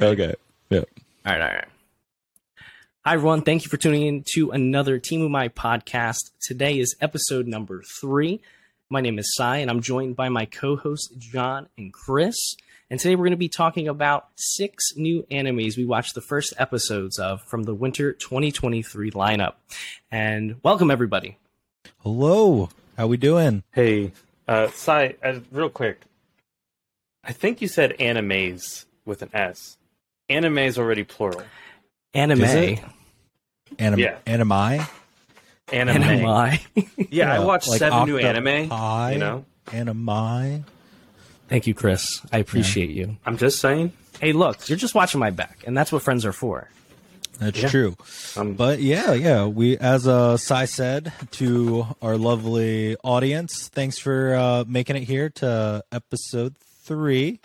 [0.00, 0.34] Okay.
[0.70, 0.80] Yeah.
[1.24, 1.64] All right, all right.
[3.04, 3.42] Hi, everyone.
[3.42, 6.30] Thank you for tuning in to another Team of My podcast.
[6.40, 8.40] Today is episode number three.
[8.90, 12.34] My name is Sai, and I'm joined by my co hosts, John and Chris.
[12.90, 16.54] And today we're going to be talking about six new animes we watched the first
[16.58, 19.54] episodes of from the winter 2023 lineup.
[20.10, 21.38] And welcome, everybody.
[21.98, 22.68] Hello.
[22.96, 23.62] How we doing?
[23.72, 24.12] Hey,
[24.48, 26.00] uh, Sai, uh, real quick.
[27.22, 29.76] I think you said animes with an S.
[30.28, 31.42] Anime is already plural.
[32.14, 32.42] Anime.
[32.42, 32.80] Is it?
[33.78, 34.16] Anim- Yeah.
[34.26, 34.80] Animi?
[35.72, 36.02] Anime.
[36.02, 36.58] Anime.
[37.10, 39.12] Yeah, I watched like seven new octopi, anime.
[39.12, 40.64] You know, Animi?
[41.48, 42.20] Thank you, Chris.
[42.32, 43.16] I appreciate you.
[43.26, 43.92] I'm just saying.
[44.20, 46.68] Hey, look, you're just watching my back, and that's what friends are for.
[47.40, 47.68] That's Yeah.
[47.68, 47.96] true.
[48.36, 49.46] Um, But yeah, yeah.
[49.46, 55.30] We, as uh, Sai said to our lovely audience, thanks for uh, making it here
[55.30, 57.40] to episode three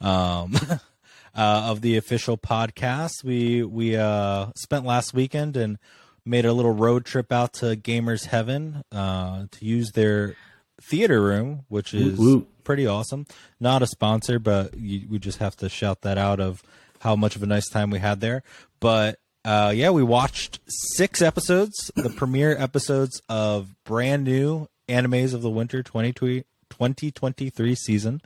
[0.00, 0.54] um,
[1.36, 3.24] uh, of the official podcast.
[3.24, 5.78] We we uh, spent last weekend and
[6.24, 10.36] made a little road trip out to Gamers Heaven uh, to use their
[10.80, 12.64] theater room, which is Woot woot.
[12.64, 13.26] pretty awesome.
[13.60, 16.62] Not a sponsor, but you, we just have to shout that out of
[17.00, 18.42] how much of a nice time we had there.
[18.78, 25.42] But uh, yeah, we watched six episodes, the premiere episodes of brand new animes of
[25.42, 28.22] the winter 2020 2023 season.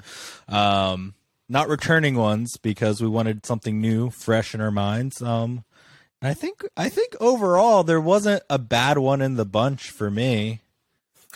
[0.48, 1.14] Um,
[1.48, 5.22] not returning ones because we wanted something new, fresh in our minds.
[5.22, 5.64] Um,
[6.22, 10.60] I think I think overall there wasn't a bad one in the bunch for me.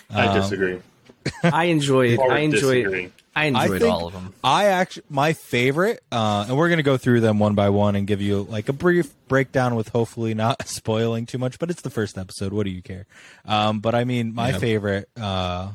[0.09, 0.81] I Um, disagree.
[1.45, 2.19] I enjoyed.
[2.19, 2.85] I enjoyed.
[2.85, 3.13] disagree.
[3.37, 4.35] I enjoyed think- all of them.
[4.43, 8.07] I actually my favorite, uh, and we're gonna go through them one by one and
[8.07, 11.59] give you like a brief breakdown with hopefully not spoiling too much.
[11.61, 12.53] But it's the first episode.
[12.53, 13.07] What do you care?
[13.45, 14.59] Um, but I mean, my Yeah.
[14.59, 15.69] favorite uh,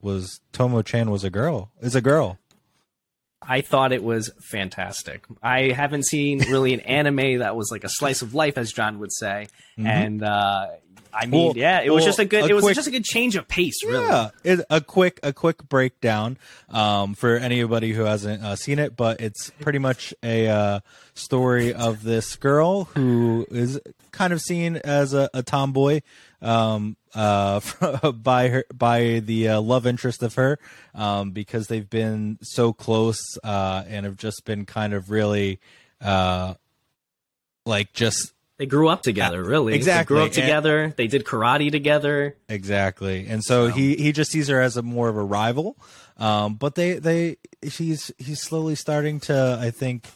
[0.00, 1.70] was Tomo Chan was a girl.
[1.82, 2.38] Is a girl.
[3.48, 5.24] I thought it was fantastic.
[5.42, 8.98] I haven't seen really an anime that was like a slice of life, as John
[8.98, 9.48] would say.
[9.78, 10.66] And uh,
[11.20, 12.44] I mean, Well- yeah, it was just a good.
[12.44, 14.04] a it was quick- just a good change of pace, really.
[14.04, 16.38] Yeah, it, a quick a quick breakdown
[16.68, 20.80] um, for anybody who hasn't uh, seen it, but it's pretty much a uh,
[21.14, 23.80] story of this girl who is
[24.12, 26.00] kind of seen as a, a tomboy
[26.40, 27.60] um, uh,
[28.12, 30.58] by her by the uh, love interest of her
[30.94, 35.58] um, because they've been so close uh, and have just been kind of really
[36.00, 36.54] uh,
[37.66, 39.74] like just They grew up together, really.
[39.74, 40.94] exactly, They grew up and- together.
[40.96, 42.36] They did karate together.
[42.48, 45.76] Exactly, and so, So- he he just sees her as a more of a rival.
[46.16, 50.06] Um, but they they he's he's slowly starting to I think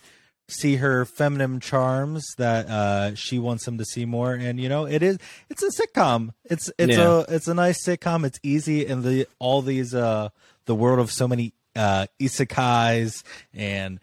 [0.48, 4.34] see her feminine charms that uh she wants him to see more.
[4.34, 6.30] And you know it is it's a sitcom.
[6.44, 7.20] It's it's Yeah.
[7.28, 8.26] a it's a nice sitcom.
[8.26, 10.30] It's easy and the all these uh
[10.66, 13.22] the world of so many uh isekais
[13.54, 14.00] and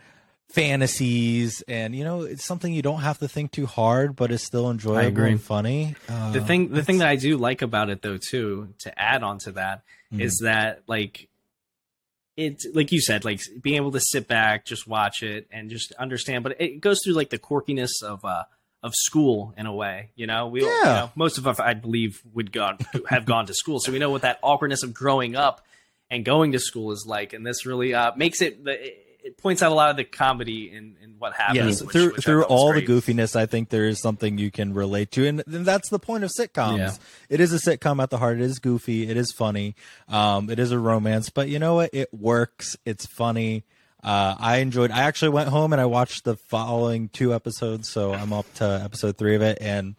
[0.51, 4.43] fantasies and you know it's something you don't have to think too hard but it's
[4.43, 5.95] still enjoyable and funny.
[6.09, 9.23] Uh, the thing the thing that I do like about it though too to add
[9.23, 10.45] on to that is Mm-hmm.
[10.45, 11.27] that like
[12.35, 15.91] it's like you said like being able to sit back just watch it and just
[15.93, 18.43] understand but it goes through like the quirkiness of uh
[18.81, 20.47] of school in a way you know?
[20.47, 22.71] We all- you know, most of us I believe would go
[23.09, 25.65] have gone to school so we know what that awkwardness of growing up
[26.09, 28.77] and going to school is like and this really uh makes it the
[29.23, 32.13] it points out a lot of the comedy in, in what happens Yes, which- through
[32.13, 35.43] which through all the goofiness, I think there is something you can relate to, and,
[35.45, 36.77] and that's the point of sitcoms.
[36.77, 36.93] Yeah.
[37.29, 38.37] It is a sitcom at the heart.
[38.37, 39.09] It is goofy.
[39.09, 39.75] It is funny.
[40.07, 41.89] Um, it is a romance, but you know what?
[41.93, 42.77] It works.
[42.85, 43.65] It's funny.
[44.01, 44.91] Uh, I enjoyed.
[44.91, 48.81] I actually went home and I watched the following two episodes, so I'm up to
[48.83, 49.95] episode three of it, and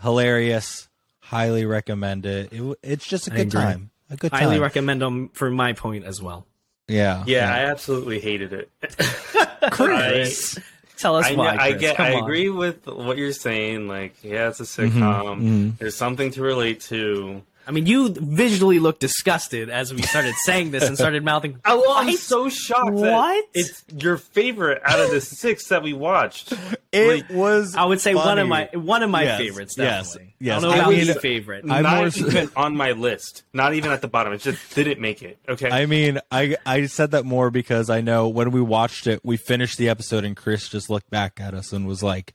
[0.00, 0.88] hilarious.
[1.20, 2.52] Highly recommend it.
[2.52, 3.90] it it's just a good time.
[4.08, 4.40] A good time.
[4.40, 6.44] highly recommend them for my point as well
[6.90, 7.24] yeah.
[7.26, 8.70] Yeah, I absolutely hated it.
[9.70, 10.58] Chris,
[10.98, 11.56] tell us I, why.
[11.56, 11.80] I Chris.
[11.80, 11.96] get.
[11.96, 12.22] Come I on.
[12.24, 13.88] agree with what you're saying.
[13.88, 15.40] Like, yeah, it's a Mhm, sitcom.
[15.40, 15.78] mhm.
[15.78, 17.42] There's something to relate to.
[17.70, 21.60] I mean, you visually looked disgusted as we started saying this and started mouthing.
[21.64, 22.96] Oh, well, I'm "What?" so shocked.
[22.96, 23.44] that What?
[23.54, 26.52] It's your favorite out of the six that we watched.
[26.92, 27.76] It was.
[27.76, 29.74] I would say one of my one of my Yes, favorites.
[29.78, 30.34] yes, Definitely.
[30.40, 30.58] yes.
[30.58, 31.64] I don't know I about mean- the favorite.
[31.70, 33.44] I'm not more even on my list.
[33.52, 34.32] Not even at the bottom.
[34.32, 35.38] It just didn't make it.
[35.48, 35.70] Okay.
[35.70, 39.36] I mean, I I said that more because I know when we watched it, we
[39.36, 42.34] finished the episode and Chris just looked back at us and was like,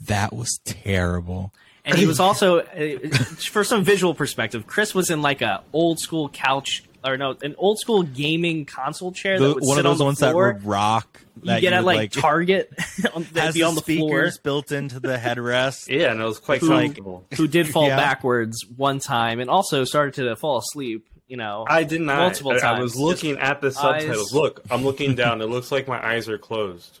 [0.00, 1.52] "That was terrible."
[1.84, 2.98] And he was also, uh,
[3.38, 7.54] for some visual perspective, Chris was in like a old school couch or no, an
[7.56, 10.18] old school gaming console chair The- that would one sit of those on the ones
[10.18, 11.20] that would rock.
[11.36, 12.70] you that get at would, like, Target,
[13.14, 13.96] on, that'd has be the on the floor.
[14.28, 15.88] speakers built into the headrest.
[15.88, 17.24] yeah, and it was quite Who- comfortable.
[17.36, 17.96] Who did fall Yeah.
[17.96, 21.06] backwards one time and also started to fall asleep.
[21.28, 22.18] You know, I did not.
[22.18, 23.76] Multiple I- I was looking at the Eyes.
[23.76, 24.34] subtitles.
[24.34, 25.40] Look, I'm looking down.
[25.40, 26.98] It looks like my eyes are closed.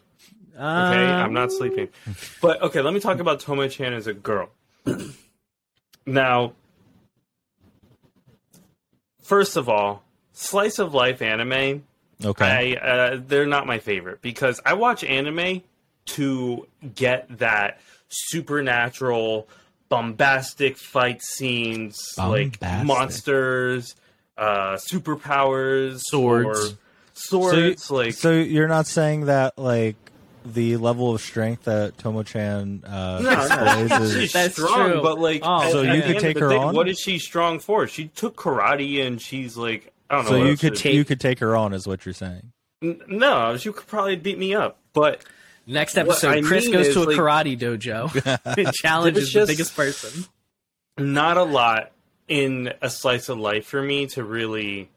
[0.54, 1.88] Okay, I'm not sleeping.
[2.40, 4.50] But okay, let me talk about Tomo Chan as a girl.
[6.06, 6.52] now,
[9.22, 11.84] first of all, slice of life anime,
[12.22, 12.76] Okay.
[12.76, 15.62] I uh, they're not my favorite because I watch anime
[16.06, 19.48] to get that supernatural,
[19.88, 23.94] bombastic fight scenes, like monsters,
[24.36, 26.72] uh, superpowers, Swords.
[26.72, 26.76] or
[27.14, 27.90] swords.
[27.90, 29.96] like so you're not saying that like
[30.44, 35.02] the level of strength that Tomo-chan uh, No, no, is that's strong, true.
[35.02, 36.74] but like, Oh, at- So at you the could take her day, on?
[36.74, 37.86] What is she strong for?
[37.86, 40.30] She took karate, and she's like, I don't know.
[40.30, 42.52] so what you else could to- you could take her on is what you're saying.
[42.82, 45.24] N- no, she could probably beat me up, but
[45.66, 50.24] Next episode, Chris goes to a like- karate dojo and challenges There's the biggest person.
[50.98, 51.92] not a lot
[52.26, 54.88] in a slice of life for me to really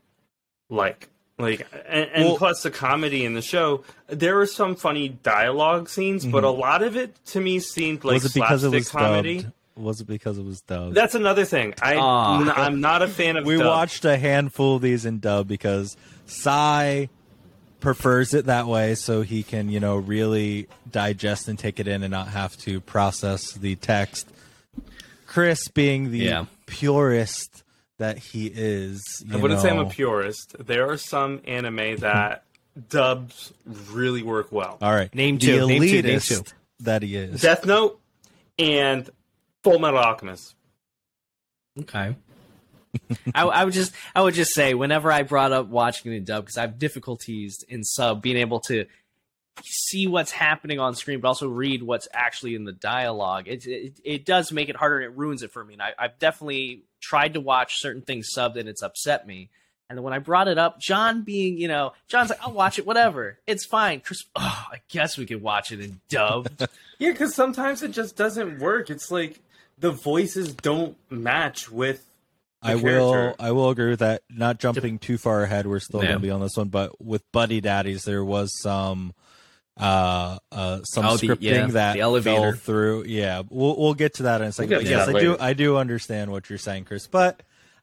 [0.69, 1.10] like.
[1.39, 5.89] Like, and, and Well- plus the comedy in the show, there were some funny dialogue
[5.89, 8.24] scenes, but a lot of it to me seemed like Mm-hmm.
[8.24, 9.41] was it because it slapstick was comedy.
[9.41, 9.53] dubbed?
[9.75, 10.94] Was it because it was dubbed?
[10.94, 11.74] That's another thing.
[11.81, 12.41] I Aw.
[12.41, 13.45] n- I'm not a fan of.
[13.45, 13.65] we dub.
[13.65, 15.97] watched a handful of these in dub because
[16.27, 17.09] Sai
[17.79, 22.03] prefers it that way so he can, you know, really digest and take it in
[22.03, 24.27] and not have to process the text.
[25.25, 26.45] Chris being the Yeah.
[26.68, 27.62] purist
[28.03, 30.57] that he is, you I wouldn't say I'm a purist.
[30.59, 32.44] There are some anime that
[32.89, 34.77] dubs really work well.
[34.81, 35.13] All right.
[35.15, 36.44] Name the two, name two, name two.
[36.81, 37.41] that he is.
[37.41, 38.01] Death Note
[38.59, 39.09] and
[39.63, 40.53] Full Metal Alchemist.
[41.79, 42.17] Okay.
[43.33, 46.25] I, I would just I would just say whenever I brought up watching it in
[46.25, 48.85] dub because I have difficulties in sub being able to
[49.63, 54.00] see what's happening on screen but also read what's actually in the dialogue it it,
[54.03, 56.83] it does make it harder and it ruins it for me and I, I've definitely
[57.03, 59.50] tried to watch certain things subbed and it's upset me
[59.89, 62.79] and then when I brought it up John being you know John's like I'll watch
[62.79, 66.50] it whatever it's fine Chris oh I guess we could watch it in dub
[67.00, 68.89] Yeah, because sometimes it just doesn't work.
[68.89, 69.39] It's like
[69.77, 72.05] the voices don't match with.
[72.61, 73.35] the I will.
[73.39, 74.21] I will agree with that.
[74.29, 76.09] Not jumping too far ahead, we're still Yeah.
[76.09, 79.13] gonna be on this one, but with Buddy Daddies there was some
[79.78, 83.06] uh uh some Oh, the- scripting yeah, that fell through.
[83.08, 83.42] Yeah.
[83.50, 84.70] We'll we'll get to that in a second.
[84.70, 85.38] We'll But get to yes, I do.
[85.40, 87.08] I do understand what you're saying, Chris.
[87.08, 87.42] But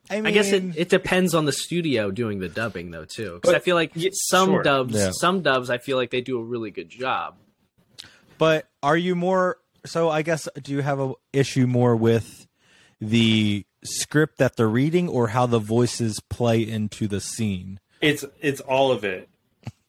[0.09, 3.35] I mean I guess it, it depends on the studio doing the dubbing though too.
[3.35, 4.63] Because I feel like yeah, some sure.
[4.63, 5.11] dubs, Yeah.
[5.13, 7.37] some dubs, I feel like they do a really good job.
[8.39, 12.47] But are you more so I guess do you have a issue more with
[13.01, 17.81] the script that they're reading or how the voices play into the scene?
[18.01, 19.29] It's it's all of it.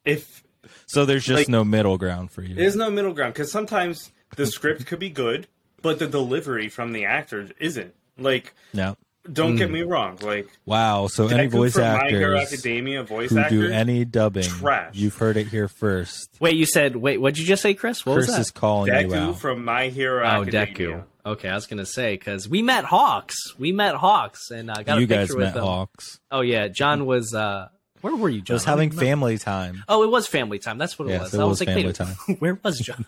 [0.03, 0.40] If
[0.85, 2.55] So there's just Like- no middle ground for you.
[2.55, 5.47] there's no middle ground, because sometimes the script could be good,
[5.81, 7.93] but the delivery from the actors isn't.
[8.17, 8.95] Like, no.
[9.31, 9.57] don't Mm.
[9.57, 10.17] get me wrong.
[10.21, 11.07] Like, Wow.
[11.07, 13.67] So any voice from My Hero actors Academia voice who actors.
[13.69, 14.95] do any dubbing, trash.
[14.95, 16.29] you've heard it here first.
[16.39, 17.19] Wait, you said wait?
[17.19, 18.03] What'd you just say, Chris?
[18.05, 18.41] What Chris was that?
[18.41, 19.39] is calling you out.
[19.39, 20.73] from My Hero oh, Academia.
[20.75, 21.03] Deku.
[21.23, 23.35] Okay, I was gonna say because we met Hawks.
[23.59, 25.63] We met Hawks, and I got you a picture guys with met them.
[25.65, 26.19] Hawks.
[26.31, 27.33] Oh yeah, John was.
[27.35, 27.67] uh
[28.01, 28.55] Where were you, John?
[28.55, 29.01] Just I don't having even know.
[29.11, 29.83] family time.
[29.87, 30.77] Oh, it was family time.
[30.77, 31.33] That's what it Yes, was.
[31.33, 32.15] it I was was like, family wait, time.
[32.39, 33.05] where was John?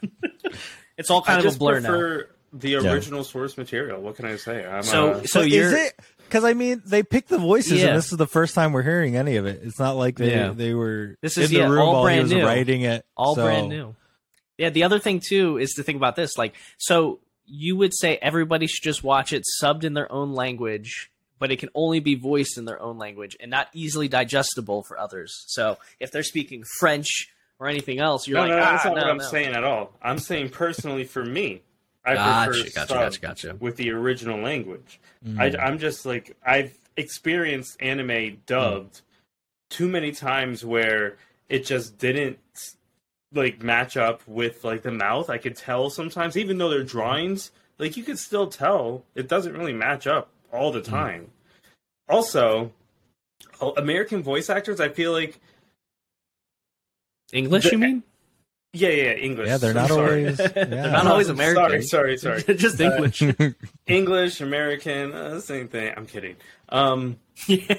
[0.98, 1.90] it's all kind I of a blur now.
[1.90, 4.02] prefer the original source material.
[4.02, 4.66] What can I say?
[4.66, 6.00] I'm So, uh, so you're is it?
[6.20, 7.88] Because I mean, they picked the voices, Yeah.
[7.90, 9.62] and this is the first time we're hearing any of it.
[9.64, 10.52] It's not like they Yeah.
[10.52, 12.46] they were This in is, the yeah, room all while he brand was new.
[12.46, 13.06] writing it.
[13.18, 13.96] all so- brand new.
[14.58, 16.38] Yeah, the other thing too is to think about this.
[16.38, 21.12] Like, so you would say everybody should just watch it subbed in their own language,
[21.44, 24.98] but it can only be voiced in their own language and not easily digestible for
[24.98, 25.44] others.
[25.48, 27.28] So if they're speaking French
[27.60, 29.54] or anything else, you're no, like, no, ah, that's not no, what I'm no." saying
[29.54, 29.92] at all.
[30.02, 31.62] I'm saying personally for me,
[32.06, 33.58] I Gotcha, prefer gotcha, gotcha, gotcha.
[33.60, 35.02] with the original language.
[35.28, 35.60] Mm.
[35.60, 39.02] I, I'm just like I've experienced anime dubbed
[39.70, 41.18] too many times where
[41.50, 42.40] it just didn't
[43.34, 45.30] like match up with like the mouth.
[45.30, 49.58] I could tell sometimes, even though they're drawings, like you could still tell it doesn't
[49.58, 51.32] really match up all the time.
[52.14, 52.72] Also,
[53.62, 55.40] uh, American voice actors, I feel like
[57.32, 58.04] English, The- you mean?
[58.74, 59.48] yeah, yeah, English.
[59.48, 60.24] yeah, they're I'm not sorry.
[60.26, 60.38] always.
[60.54, 61.82] They're not always American.
[61.84, 62.42] sorry, sorry.
[62.42, 62.56] Sorry.
[62.58, 63.24] Just Uh, English.
[63.88, 65.94] English, American, uh, same thing.
[65.98, 66.36] I'm kidding.
[66.70, 67.18] Um,
[67.48, 67.76] yeah.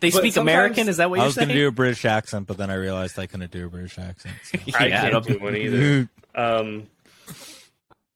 [0.00, 0.88] They speak American.
[0.88, 2.74] Is that what I you're was going to do a British accent, but then I
[2.74, 4.34] realized I couldn't do a British accent.
[4.44, 4.58] so.
[4.78, 6.08] I can't don't- do one either.
[6.34, 6.86] Um,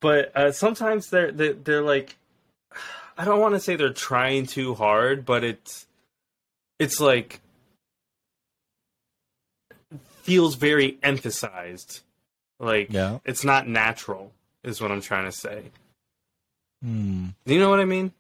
[0.00, 2.16] but uh, sometimes they're, they're they're like,
[3.18, 5.87] I don't want to say they're trying too hard, but it's
[6.78, 7.40] it's like
[10.22, 12.00] feels very emphasized.
[12.60, 13.18] Like Yeah.
[13.25, 14.32] it's not natural,
[14.62, 15.64] is what I'm trying to say.
[16.82, 17.28] Hmm.
[17.46, 18.12] Do you know what I mean?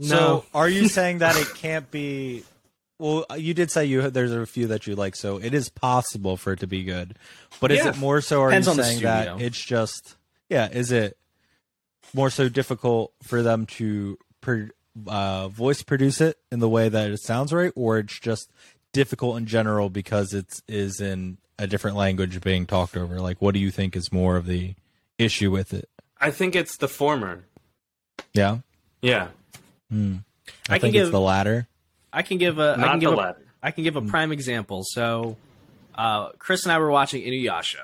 [0.00, 2.44] So, are you saying that it can't be
[2.98, 6.36] Well, you did say you there's a few that you like, so it is possible
[6.36, 7.16] for it to be good.
[7.60, 8.42] But is it more so?
[8.42, 9.46] Are Depends you on the saying that studio.
[9.46, 10.16] it's just
[10.48, 10.68] yeah?
[10.70, 11.16] Is it
[12.12, 14.68] more so difficult for them to pro,
[15.08, 18.50] uh, voice produce it in the way that it sounds right, or it's just
[18.92, 20.62] difficult in general because it's
[21.00, 23.20] in a different language being talked over?
[23.20, 24.74] Like, what do you think is more of the
[25.18, 25.88] issue with it?
[26.20, 27.44] I think it's the former.
[28.32, 28.58] Yeah,
[29.02, 29.28] Yeah,
[29.90, 30.16] Hmm.
[30.68, 31.66] I, I can think it's give- the latter.
[32.12, 33.42] I can give a I not can the a, latter.
[33.62, 34.82] I can give a prime example.
[34.84, 35.36] So,
[35.94, 37.82] uh, Chris and I were watching Inuyasha.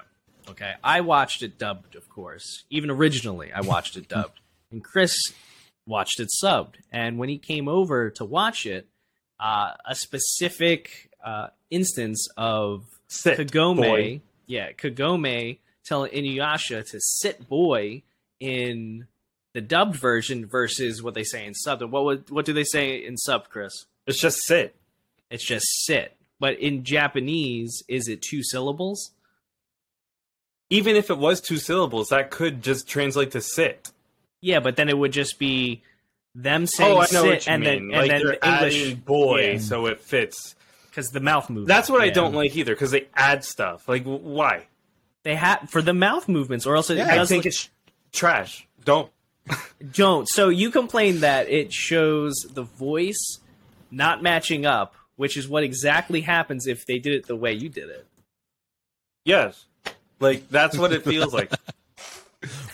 [0.48, 2.64] Okay, I watched it dubbed, of course.
[2.70, 4.40] Even originally, I watched it dubbed,
[4.72, 5.14] and Chris
[5.90, 6.76] watched it subbed.
[6.90, 8.88] And when he came over to watch it,
[9.38, 14.20] uh, a specific uh, instance of Sit, Kagome, boy.
[14.46, 18.02] yeah, Kagome telling Inuyasha to sit boy
[18.38, 19.06] in
[19.52, 21.82] the dubbed version versus what they say in sub.
[21.82, 23.86] What would, what do they say in sub, Chris?
[24.06, 24.76] It's just sit.
[25.30, 26.16] It's just sit.
[26.38, 29.10] But in Japanese, is it two syllables?
[30.70, 33.90] Even if it was two syllables, that could just translate to sit.
[34.40, 35.82] Yeah, but then it would just be
[36.34, 37.88] them oh, saying oh, I know you and mean.
[37.88, 39.58] then like and then the English boy, Yeah.
[39.58, 40.54] so it fits.
[40.88, 41.68] because the mouth movement.
[41.68, 43.88] That's what I don't like either, because they add stuff.
[43.88, 44.66] Like, why?
[45.22, 47.68] They have for the mouth movements, or else it I does think look- it's
[48.12, 48.66] trash.
[48.84, 49.10] Don't.
[49.92, 50.28] don't.
[50.28, 53.38] So you complain that it shows the voice
[53.90, 57.68] not matching up, which is what exactly happens if they did it the way you
[57.68, 58.06] did it.
[59.24, 59.66] Yes.
[60.20, 61.52] Like that's what it feels like.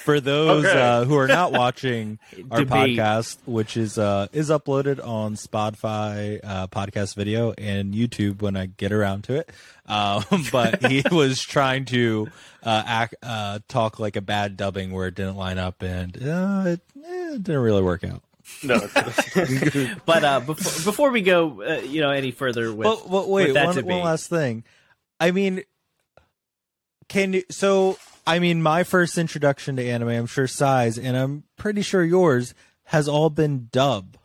[0.07, 0.81] For those Okay.
[0.81, 2.21] uh, who are not watching
[2.53, 2.97] our Debate.
[2.97, 8.67] podcast, which is uh, is uploaded on Spotify uh, podcast video and YouTube when I
[8.67, 9.51] get around to it,
[9.87, 12.29] um, but he was trying to
[12.63, 16.63] uh, act uh, talk like a bad dubbing where it didn't line up, and uh,
[16.67, 18.23] it, eh, it didn't really work out.
[18.63, 18.79] No.
[20.07, 23.47] But uh, before before we go, uh, you know, any further with, But, but wait,
[23.47, 24.63] with that one, debate, one last thing.
[25.19, 25.65] I mean,
[27.09, 27.43] can you?
[27.51, 32.03] So, I mean, my first introduction to anime, I'm sure Sai's, and I'm pretty sure
[32.05, 32.55] yours
[32.85, 34.17] has all been dub.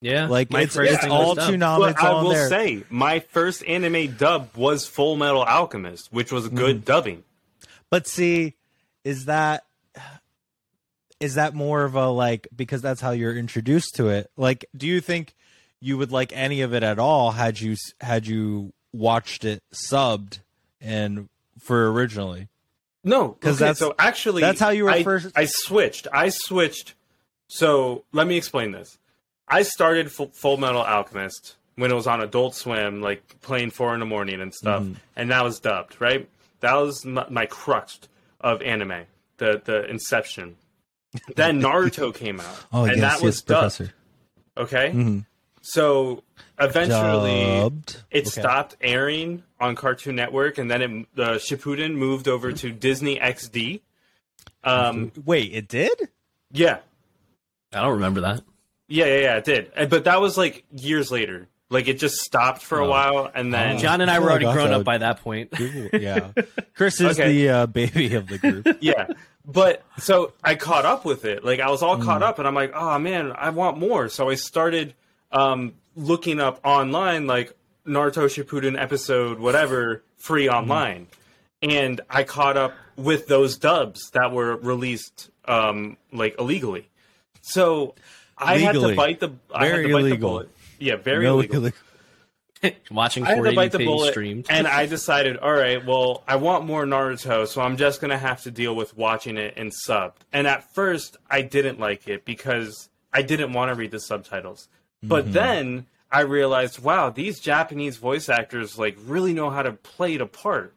[0.00, 1.54] yeah, Like my it's, first it's all was dub.
[1.54, 1.78] Toonami.
[1.80, 2.48] Well, I all will there.
[2.48, 6.84] say my first anime dub was Full Metal Alchemist, which was good Mm-hmm.
[6.84, 7.24] dubbing.
[7.90, 8.54] But see,
[9.04, 9.64] is that
[11.20, 14.30] is that more of a like because that's how you're introduced to it?
[14.36, 15.34] Like, do you think
[15.80, 20.40] you would like any of it at all had you had you watched it subbed
[20.80, 21.28] and
[21.58, 22.48] for originally?
[23.04, 26.06] No, 'Cause okay, that's- so actually that's how you were I, first- I switched.
[26.12, 26.94] I switched.
[27.48, 28.98] So let me explain this.
[29.46, 33.92] I started Full, Full Metal Alchemist when it was on Adult Swim, like playing four
[33.94, 34.94] in the morning and stuff, Mm-hmm.
[35.16, 35.96] and that was dubbed.
[36.00, 36.28] Right,
[36.60, 37.98] that was my, my crux
[38.40, 39.04] of anime,
[39.36, 40.56] the the inception.
[41.36, 43.76] then Naruto came out, Oh and yes, that was yes, dubbed.
[43.76, 43.94] Professor.
[44.56, 45.26] Okay, Mhm.
[45.66, 46.22] So
[46.58, 48.02] eventually Dubbed.
[48.10, 48.40] it Okay.
[48.40, 53.80] stopped airing on Cartoon Network, and then it, the Shippuden moved over to Disney XD.
[54.62, 56.08] Um, Wait, it did?
[56.52, 56.78] yeah,
[57.72, 58.42] I don't remember that.
[58.88, 59.72] yeah, yeah, yeah, it did.
[59.76, 61.48] Uh, But that was like years later.
[61.70, 62.90] Like it just stopped for a Oh.
[62.90, 63.78] while, and then Oh.
[63.78, 65.50] John and I were Oh, already grown up by that point.
[65.50, 66.28] Google- yeah.
[66.74, 67.32] Chris is Okay.
[67.32, 68.68] the uh, baby of the group.
[68.80, 69.06] yeah.
[69.46, 71.42] But so I caught up with it.
[71.44, 72.04] Like I was all Mm.
[72.04, 74.08] caught up, and I'm like, oh man, I want more.
[74.08, 74.94] So I started
[75.34, 77.52] um, looking up online, like
[77.86, 80.52] Naruto Shippuden episode whatever free Mm.
[80.54, 81.06] online,
[81.60, 86.88] and I caught up with those dubs that were released um, like illegally.
[87.42, 87.94] So
[88.38, 90.30] I had to bite the I had Very to bite the illegal.
[90.30, 90.48] bullet.
[90.78, 91.70] Yeah, very No, illegal.
[92.90, 94.46] Watching I had 480p bite the bullet, streamed.
[94.48, 98.42] and I decided, all right, well, I want more Naruto, so I'm just gonna have
[98.44, 100.14] to deal with watching it in subbed.
[100.32, 104.68] And at first, I didn't like it because I didn't want to read the subtitles.
[105.08, 105.32] But mm-hmm.
[105.32, 110.20] then I realized, wow, these Japanese voice actors like really know how to play it
[110.20, 110.74] apart,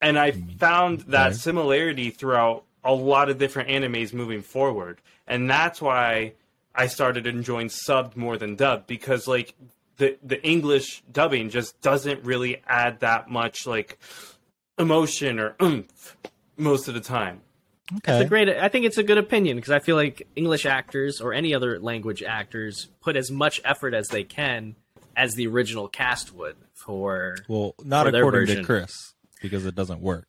[0.00, 0.56] and I mm-hmm.
[0.58, 6.34] found that similarity throughout a lot of different animes moving forward, and that's why
[6.74, 9.54] I started enjoying subbed more than dubbed because like
[9.96, 13.98] the the English dubbing just doesn't really add that much like
[14.78, 16.16] emotion or oomph
[16.56, 17.40] most of the time.
[17.92, 18.48] It's a great.
[18.48, 21.78] I think it's a good opinion because I feel like English actors or any other
[21.78, 24.74] language actors put as much effort as they can
[25.16, 27.36] as the original cast would for.
[27.48, 28.64] Well, not For according to.
[28.64, 30.26] Chris because it doesn't work.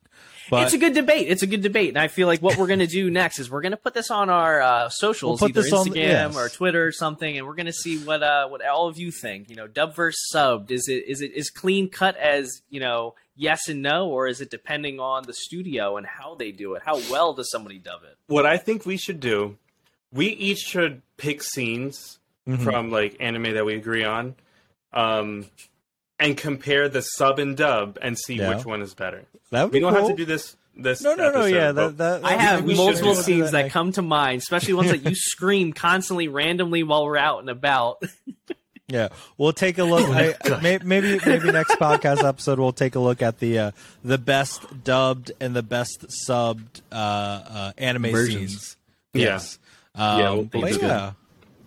[0.50, 1.28] But it's a good debate.
[1.28, 3.50] It's a good debate, and I feel like what we're going to do next is
[3.50, 5.94] we're going to put this on our uh, socials, We'll put either this on- Instagram
[5.96, 6.36] yes.
[6.36, 9.10] or Twitter or something, and we're going to see what uh, what all of you
[9.10, 9.50] think.
[9.50, 10.70] You know, dub versus subbed.
[10.70, 14.40] Is it is it is clean cut as you know yes and no, or is
[14.40, 16.82] it depending on the studio and how they do it?
[16.84, 18.16] How well does somebody dub it?
[18.26, 19.56] What I think we should do,
[20.12, 22.64] we each should pick scenes Mhm.
[22.64, 24.34] from like anime that we agree on,
[24.94, 25.46] um,
[26.20, 28.54] and compare the sub and dub and see Yeah.
[28.56, 29.24] which one is better.
[29.50, 30.08] That would We be don't cool.
[30.08, 30.56] have to do this.
[30.80, 31.44] This No, no, no.
[31.44, 34.90] Yeah, but that, that, I have multiple scenes that next- come to mind, especially ones
[34.90, 38.02] that you scream constantly, randomly while we're out and about.
[38.90, 40.08] Yeah, we'll take a look.
[40.08, 43.70] I, maybe maybe next podcast episode we'll take a look at the uh,
[44.02, 48.50] the best dubbed and the best subbed uh, uh, anime Versions.
[48.50, 48.76] scenes.
[49.12, 49.24] Yeah.
[49.24, 49.58] Yes.
[49.94, 51.12] Um, Yeah, we'll but yeah,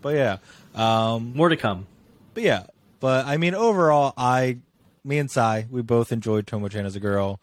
[0.01, 0.37] but yeah,
[0.73, 1.85] um, More to come.
[2.33, 2.63] but yeah,
[3.01, 4.59] but I mean overall, I,
[5.03, 7.41] me and Sai, we both enjoyed Tomo-chan as a girl.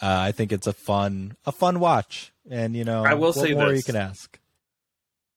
[0.00, 3.34] Uh, I think it's a fun a fun watch, and you know, I will what
[3.34, 3.80] say more this.
[3.80, 4.40] you can ask.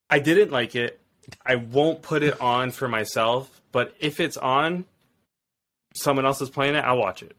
[0.09, 1.01] I didn't like it.
[1.45, 4.85] I won't put it on for myself, but if it's on,
[5.93, 7.35] someone else is playing it, I'll watch it.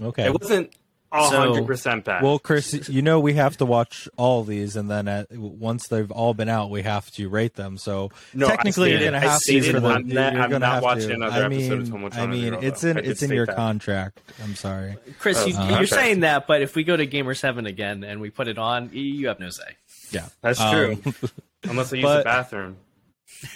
[0.00, 0.26] Okay.
[0.26, 0.74] It wasn't
[1.12, 2.22] hundred percent bad.
[2.22, 5.88] Well, Chris, you know we have to watch all of these, and then at, once
[5.88, 7.76] they've all been out, we have to rate them.
[7.78, 9.44] So No, technically, you're stated- going to I have to.
[9.44, 11.14] stated For the, I'm not- you're I'm gonna not watching to.
[11.14, 13.56] another I mean, episode of Tomo-chan I mean, it's in it's in your that.
[13.56, 14.20] contract.
[14.42, 14.96] I'm sorry.
[15.18, 15.86] Chris, you, uh, you're okay.
[15.86, 18.90] saying that, but if we go to Gamers Heaven again and we put it on,
[18.92, 19.76] you have no say.
[20.10, 21.12] Yeah, That's Um, true.
[21.64, 22.76] Unless I use but- the bathroom.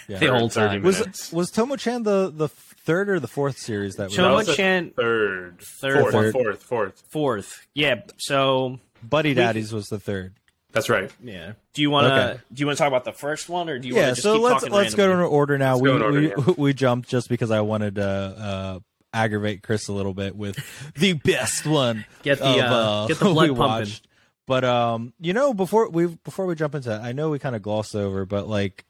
[0.07, 0.17] yeah.
[0.19, 0.83] The for whole 30 time.
[0.83, 2.49] Was was Tomo-chan the the
[2.87, 5.99] third or the fourth series that we That was the Tomo-chan third, Third.
[5.99, 6.33] fourth, Third.
[6.33, 7.03] fourth, fourth.
[7.09, 7.67] fourth.
[7.75, 10.33] Yeah, so Buddy Daddies was the third.
[10.71, 11.11] That's right.
[11.23, 11.53] yeah.
[11.73, 12.39] Do you want to Okay.
[12.53, 14.15] do you want to talk about the first one or do you yeah, want to
[14.15, 15.73] just so keep let's talking let's go in order now.
[15.73, 16.53] Let's we go in order, we, yeah.
[16.57, 18.79] we jumped just because I wanted to uh,
[19.13, 20.57] aggravate Chris a little bit with
[20.95, 22.05] the best one.
[22.23, 23.57] Get the, of, uh, get the blood pumping.
[23.57, 24.07] watched.
[24.45, 27.55] But um, you know, before we before we jump into, that, I know we kind
[27.55, 28.85] of glossed over, but like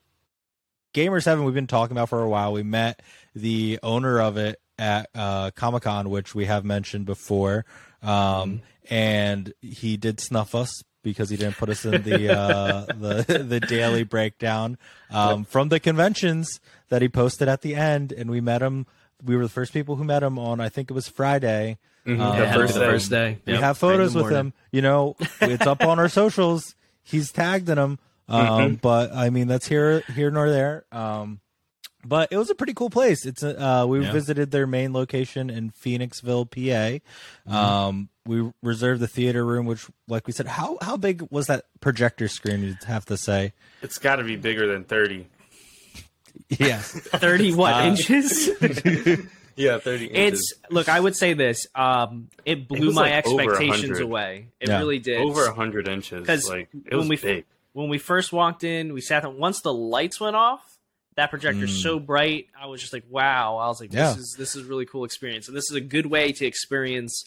[0.98, 2.54] Gamers Heaven, we've been talking about for a while.
[2.54, 3.04] We met
[3.36, 7.66] the owner of it at uh, Comic Con, which we have mentioned before,
[8.02, 8.56] um, Mm-hmm.
[8.94, 13.60] and he did snuff us because he didn't put us in the uh, the the
[13.60, 14.78] daily breakdown
[15.12, 18.88] um, from the conventions that he posted at the end, and we met him.
[19.24, 21.78] We were the first people who met him on, I think it was Friday.
[22.08, 22.20] Mhm.
[22.20, 22.86] Um, Yeah, the first the day.
[22.88, 23.38] first day.
[23.46, 24.54] We have photos the with him.
[24.72, 26.74] You know, it's up on our socials.
[27.04, 28.00] He's tagged in them.
[28.28, 28.74] Um, Mm-hmm.
[28.76, 30.86] But I mean, that's here here nor there.
[30.92, 31.40] Um,
[32.06, 33.26] but it was a pretty cool place.
[33.26, 34.12] It's a, uh, we Yeah.
[34.12, 37.00] visited their main location in Phoenixville, PA.
[37.50, 37.54] Mm-hmm.
[37.54, 41.66] Um, we reserved the theater room, which, like we said, how how big was that
[41.82, 42.62] projector screen?
[42.64, 43.54] You'd have to say.
[43.82, 45.28] It's got to be bigger than thirty.
[46.50, 46.92] Yes.
[46.92, 48.50] 30 what Uh, inches?
[49.60, 51.66] Yeah, thirty It's look, I would say this.
[51.74, 54.50] Um, it blew was my like expectations away.
[54.60, 54.78] It Yeah.
[54.78, 55.20] really did.
[55.20, 56.28] over hundred inches.
[56.28, 57.46] 'Cause Like it when was we- big.
[57.78, 59.30] When we first walked in, we sat there.
[59.32, 60.62] Once the lights went off,
[61.16, 61.84] that projector's Mm.
[61.84, 62.48] so bright.
[62.60, 63.58] I was just like, wow.
[63.58, 64.16] I was like, this Yeah.
[64.20, 67.24] is this is a really cool experience, and this is a good way to experience.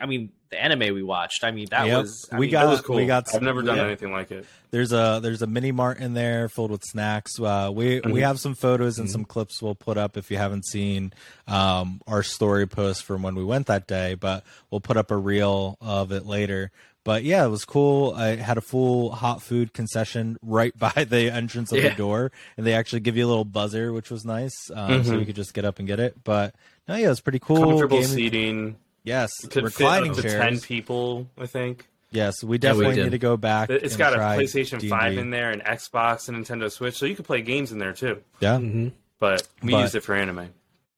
[0.00, 1.44] I mean, the anime we watched.
[1.44, 1.98] I mean, that Yep.
[2.02, 2.28] was.
[2.32, 2.96] I We mean, got- was cool.
[2.96, 3.84] we got I've never done yeah.
[3.84, 4.46] anything like it.
[4.70, 7.38] There's a there's a mini mart in there filled with snacks.
[7.38, 8.22] Uh, we we Mhm.
[8.22, 11.12] have some photos and some clips we'll put up if you haven't seen
[11.46, 14.14] um, our story post from when we went that day.
[14.14, 16.70] But we'll put up a reel of it later.
[17.04, 18.14] But yeah, it was cool.
[18.14, 21.90] I had a full hot food concession right by the entrance of Yeah.
[21.90, 24.70] the door, and they actually give you a little buzzer, which was nice.
[24.74, 25.20] Um, So Mhm.
[25.20, 26.22] you could just get up and get it.
[26.22, 26.54] But
[26.88, 27.56] no, yeah, it was pretty cool.
[27.58, 28.76] Comfortable Gaming- seating.
[29.04, 30.60] Yes, Could reclining fit up to chairs.
[30.60, 31.28] ten people.
[31.38, 33.70] I think Yes, we Yeah, we definitely need to go back.
[33.70, 34.88] it's and got a PlayStation D&D.
[34.90, 37.94] Five in there, an Xbox, and Nintendo Switch, so you could play games in there
[37.94, 38.18] too.
[38.38, 38.92] Yeah, Mhm.
[39.18, 40.50] But we But- used it for anime.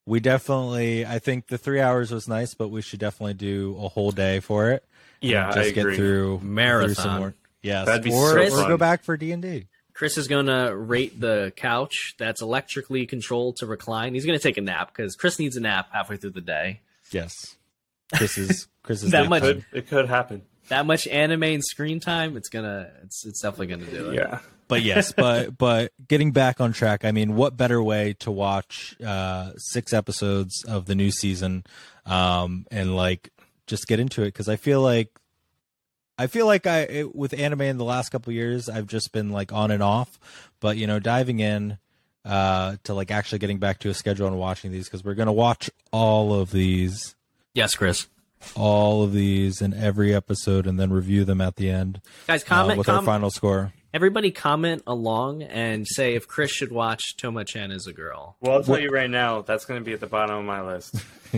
[0.06, 3.88] we definitely i think the three hours was nice but we should definitely do a
[3.88, 4.84] whole day for it
[5.24, 5.92] Yeah, just I agree.
[5.92, 6.86] get through Marathon.
[6.88, 8.68] through some more yes That'd be or, so or fun.
[8.68, 14.12] go back for d&d Chris is gonna rate the couch that's electrically controlled to recline.
[14.14, 16.80] He's gonna take a nap because Chris needs a nap halfway through the day.
[17.12, 17.56] yes
[18.14, 20.42] chris is chris is That much- Could, it could happen.
[20.68, 24.14] That much anime and screen time, it's gonna, it's it's definitely gonna do it.
[24.14, 24.38] Yeah.
[24.66, 28.96] but yes but but getting back on track i mean what better way to watch
[29.04, 31.64] uh six episodes of the new season
[32.06, 33.30] um and like
[33.66, 35.10] just get into it because i feel like
[36.16, 39.10] I feel like I it, with anime in the last couple of years I've just
[39.10, 40.16] been like on and off,
[40.60, 41.76] but you know diving in
[42.24, 45.32] uh to like actually getting back to a schedule and watching these because we're gonna
[45.32, 47.16] watch all of these,
[47.52, 48.06] Yes, Chris.
[48.54, 52.46] all of these in every episode and then review them at the end Guys, uh,
[52.46, 53.72] comment, with our final score.
[53.92, 58.36] everybody comment along and say if Chris should watch Tomo Chan as a girl.
[58.40, 60.44] Well, I'll tell What- you right now, that's going to be at the bottom of
[60.44, 60.94] my list.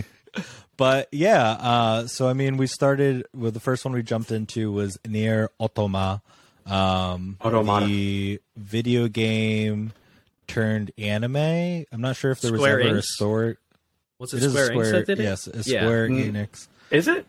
[0.77, 4.71] But yeah, uh, so I mean, we started with the first one we jumped into
[4.71, 6.21] was Nier Otoma,
[6.67, 7.85] um, Automata.
[7.87, 9.93] the video game
[10.47, 11.35] turned anime.
[11.35, 13.03] I'm not sure if there was Square ever a Enix?
[13.05, 13.57] story.
[14.19, 15.23] What's It it, is a Square Enix that did it?
[15.23, 15.81] yes, a Yeah.
[15.81, 16.31] Square Mm.
[16.33, 16.67] Enix.
[16.91, 17.25] Is it?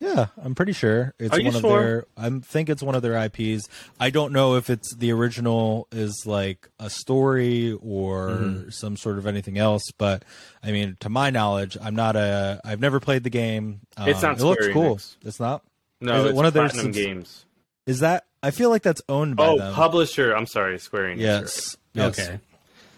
[0.00, 1.80] Yeah, I'm pretty sure it's Are you one of sure?
[1.82, 2.06] their.
[2.16, 3.68] I think it's one of their IPs.
[3.98, 8.70] I don't know if it's the original is like a story or Mm-hmm.
[8.70, 9.82] some sort of anything else.
[9.96, 10.24] But
[10.62, 12.60] I mean, to my knowledge, I'm not a.
[12.64, 13.80] I've never played the game.
[13.96, 14.96] Um, It's not It looks cool.
[14.96, 15.16] Enix.
[15.24, 15.62] It's not.
[16.00, 17.44] No, Is it it's one of their Platinum subs- games.
[17.86, 18.26] Is that?
[18.42, 19.72] I feel like that's owned by Oh, them.
[19.74, 20.34] publisher.
[20.36, 21.20] I'm sorry, Square Enix.
[21.20, 21.76] yes.
[21.94, 22.18] yes.
[22.18, 22.32] Okay.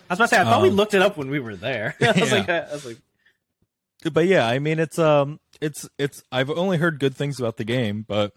[0.09, 1.55] I was about to say, I thought we Um, looked it up when we were
[1.57, 1.95] there.
[2.01, 2.37] I was Yeah.
[2.39, 2.97] like, I was like,
[4.13, 6.23] But yeah, I mean, it's um, it's it's.
[6.33, 8.33] I've only heard good things about the game, but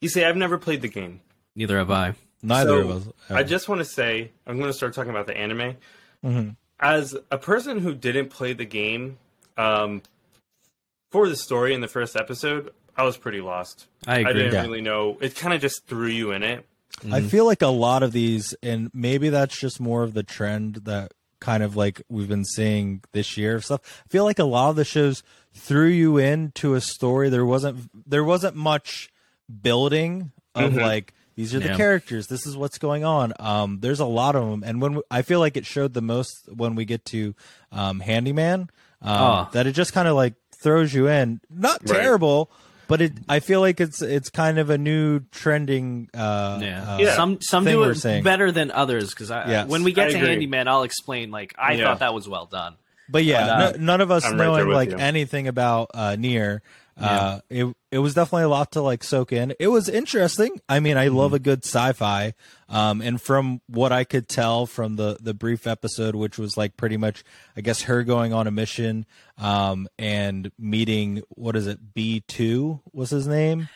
[0.00, 1.20] You see, I've never played the game.
[1.56, 2.14] neither have I.
[2.42, 3.12] neither So, of us.
[3.30, 5.76] I just want to say, I'm going to start talking about the anime.
[6.24, 6.56] Mhm.
[6.80, 9.18] As a person who didn't play the game,
[9.56, 10.02] um,
[11.10, 13.86] for the story in the first episode, I was pretty lost.
[14.06, 14.62] I I didn't Yeah.
[14.62, 15.18] really know.
[15.20, 16.64] It kind of just threw you in it.
[17.12, 20.80] I feel like a lot of these, and maybe that's just more of the trend
[20.84, 24.02] that kind of like we've been seeing this year of stuff.
[24.04, 25.22] I feel like a lot of the shows
[25.58, 27.28] threw you into a story.
[27.28, 29.10] There wasn't there wasn't much
[29.62, 30.80] building of Mhm.
[30.82, 31.76] like these are the Yeah.
[31.76, 32.26] characters.
[32.26, 33.32] This is what's going on.
[33.38, 36.02] Um, there's a lot of them, and when we, I feel like it showed the
[36.02, 37.34] most when we get to
[37.70, 38.70] um, Handyman,
[39.02, 39.48] um, Oh.
[39.52, 41.40] that it just kind of like throws you in.
[41.50, 42.00] Not Right.
[42.00, 42.50] terrible.
[42.88, 46.08] But it, I feel like it's it's kind of a new trending.
[46.14, 46.94] Uh, Yeah.
[46.94, 47.14] uh, Yeah.
[47.14, 49.68] Some some thing do we're it better than others because Yes.
[49.68, 50.28] when we get I to agree.
[50.30, 51.30] Handyman, I'll explain.
[51.30, 51.84] Like I Yeah.
[51.84, 52.74] thought that was well done.
[53.08, 54.96] But yeah, But, uh, no, none of us I'm knowing with like you.
[54.98, 56.62] anything about uh, Nier.
[57.00, 59.54] Uh, it it was definitely a lot to like soak in.
[59.60, 60.60] It was interesting.
[60.68, 61.14] I mean, I Mm-hmm.
[61.16, 62.34] love a good sci-fi.
[62.68, 66.76] Um, and from what I could tell from the the brief episode, which was like
[66.76, 67.22] pretty much,
[67.56, 69.06] I guess, her going on a mission,
[69.38, 71.94] um, and meeting what is it?
[71.94, 73.68] B two was his name.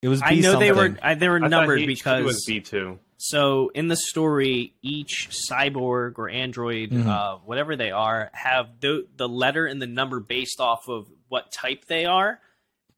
[0.00, 0.20] It was.
[0.20, 0.96] B I know they were.
[1.02, 3.00] I, they were I numbered he- he because B two.
[3.20, 7.06] So in the story, each cyborg or android, Mhm.
[7.06, 11.50] uh, whatever they are, have the the letter and the number based off of what
[11.52, 12.40] type they are.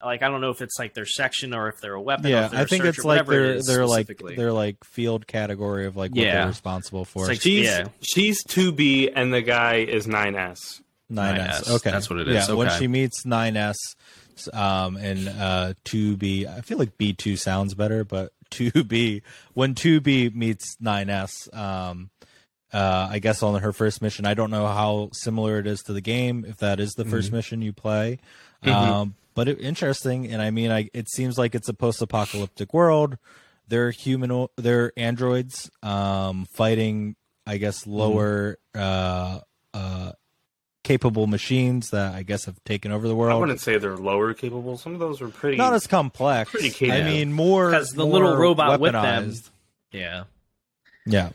[0.05, 2.27] Like I don't know if it's like their section or if they're a weapon.
[2.27, 3.87] or Yeah, if they're I a think searcher, it's like whatever it they're is they're
[3.87, 4.37] like specifically.
[4.37, 6.35] they're like field category of like what Yeah.
[6.39, 7.23] they're responsible for.
[7.25, 7.89] It's like- She's Yeah.
[8.03, 10.83] she's two B and the guy is nine S.
[11.11, 11.65] 9S.
[11.67, 13.75] 9S, Okay, that's what it is, Yeah, when she meets 9S,
[14.53, 19.23] um, and uh, 2B, I feel like B2 sounds better, but 2B
[19.55, 22.11] when 2B meets 9S, um,
[22.73, 24.27] uh, I guess on her first mission.
[24.27, 26.45] I don't know how similar it is to the game.
[26.47, 27.37] If that is the 1st Mm-hmm.
[27.37, 28.19] mission you play,
[28.65, 28.73] Mhm.
[28.73, 30.27] um, but it, interesting.
[30.31, 33.19] And I mean, I it seems like it's a post-apocalyptic world.
[33.69, 34.47] They're human.
[34.57, 37.17] They're androids um, fighting.
[37.47, 37.91] I guess Mm-hmm.
[37.91, 38.59] lower.
[38.75, 39.41] Uh,
[39.75, 40.13] uh,
[40.90, 43.33] capable machines that I guess have taken over the world.
[43.33, 44.76] I wouldn't say they're lower capable.
[44.76, 45.57] Some of those were pretty.
[45.57, 46.50] Not as complex.
[46.50, 47.00] Pretty capable.
[47.00, 49.50] I mean, more more 'Cause the more little robot with them- weaponized.
[49.92, 50.24] yeah.
[51.07, 51.31] Yeah,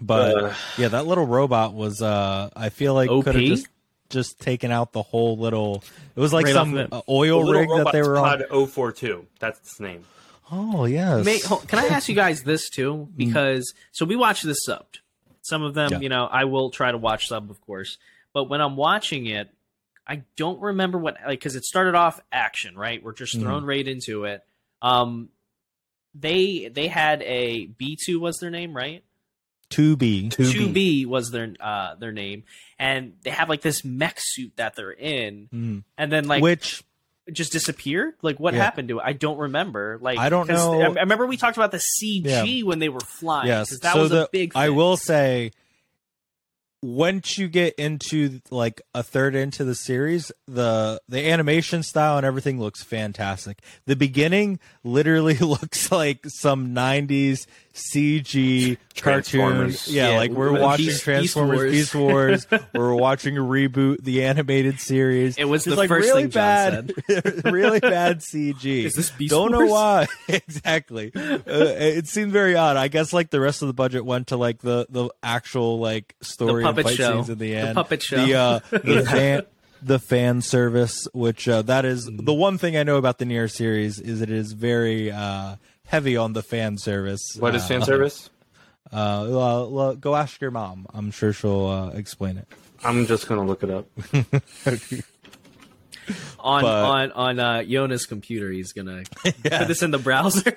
[0.00, 2.00] but Uh, yeah, that little robot was.
[2.00, 3.24] uh I feel like OP?
[3.24, 3.66] could have just
[4.10, 5.82] just taken out the whole little.
[6.14, 8.38] It was like Right some uh, oil the rig that they were on.
[8.48, 9.26] Pod 042.
[9.40, 10.04] That's its name.
[10.52, 11.24] Oh yes.
[11.24, 13.08] May, hold- can I ask you guys this too?
[13.16, 14.98] Because so we watch this subbed.
[15.42, 16.00] Some of them, Yeah.
[16.00, 17.98] you know, I will try to watch sub, of course.
[18.34, 19.48] But when I'm watching it,
[20.06, 23.02] I don't remember what like because it started off action, right?
[23.02, 24.44] We're just thrown right into it.
[24.82, 25.30] Um,
[26.14, 29.02] they they had a B two was their name, right?
[29.70, 30.28] Two B.
[30.28, 32.44] Two B was their uh their name,
[32.78, 35.84] and they have like this mech suit that they're in, Mm.
[35.96, 36.84] and then like Which
[37.32, 38.14] just disappeared?
[38.20, 38.62] Like what Yeah.
[38.62, 39.02] happened to it?
[39.04, 39.98] I don't remember.
[40.00, 40.80] Like I don't know.
[40.82, 43.48] I I remember we talked about the CG when they were flying.
[43.48, 44.52] yes, 'cause that so was the, a big.
[44.52, 44.60] Thing.
[44.62, 45.50] I will say,
[46.84, 52.26] once you get into like a third into the series, the the animation style and
[52.26, 53.60] everything looks fantastic.
[53.86, 59.74] The beginning literally looks like some '90s CG cartoon.
[59.86, 61.70] Yeah, Yeah, like we're Beast- watching Beast Transformers, Wars.
[61.72, 62.46] Beast Wars.
[62.74, 65.36] we're watching a reboot, the animated series.
[65.38, 68.84] It was It's the like first really thing John bad, really bad CG.
[68.84, 71.12] Is this Beast Don't know why exactly.
[71.14, 72.76] Uh, it seemed very odd.
[72.76, 76.14] I guess like the rest of the budget went to like the the actual like
[76.20, 77.12] story The and puppet fight show.
[77.14, 78.24] scenes in the The puppet show.
[78.26, 79.42] The uh, the fan
[79.82, 82.24] the fan service, which uh, that is Mm.
[82.24, 85.56] the one thing I know about the Nier series is it is very uh,
[85.86, 87.20] heavy on the fan service.
[87.38, 88.30] What is uh, fan service?
[88.92, 90.86] Uh, well, well, go ask your mom.
[90.94, 92.46] I'm sure she'll uh, explain it.
[92.84, 93.86] I'm just gonna look it up.
[96.38, 98.50] on but- on on uh, Yona's computer.
[98.50, 100.52] He's gonna put this in the browser.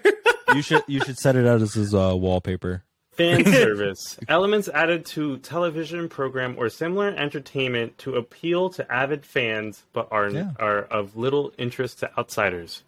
[0.53, 2.83] you should you should set it out as his uh, wallpaper.
[3.17, 4.17] Fan service.
[4.27, 10.29] Elements added to television program or similar entertainment to appeal to avid fans but are
[10.29, 10.51] Yeah.
[10.59, 12.83] are of little interest to outsiders.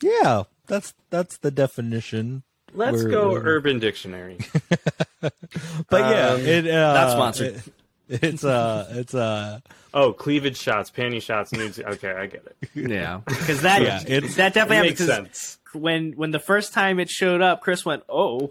[0.00, 2.42] Yeah, that's that's the definition.
[2.74, 4.38] Let's We're- go we're- Urban Dictionary.
[5.88, 7.62] But yeah, Um, it uh, Not sponsored.
[8.08, 9.60] it- It's uh it's uh
[9.94, 11.78] Oh, cleavage shots, panty shots, nudes.
[11.78, 12.90] Okay, I get it.
[12.90, 14.98] Yeah, because that Yeah, it's- that definitely It happened.
[14.98, 15.58] makes 'cause sense.
[15.74, 18.50] When when the first time it showed up, Chris went, "Oh,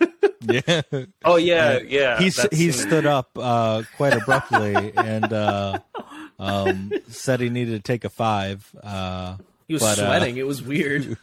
[0.40, 0.82] yeah.
[1.24, 2.18] Oh yeah, yeah.
[2.18, 5.78] he that's- he stood up uh, quite abruptly and uh,
[6.38, 8.68] um, said he needed to take a five.
[8.82, 9.36] Uh,
[9.68, 10.36] he was But, uh, sweating.
[10.36, 11.16] it was weird.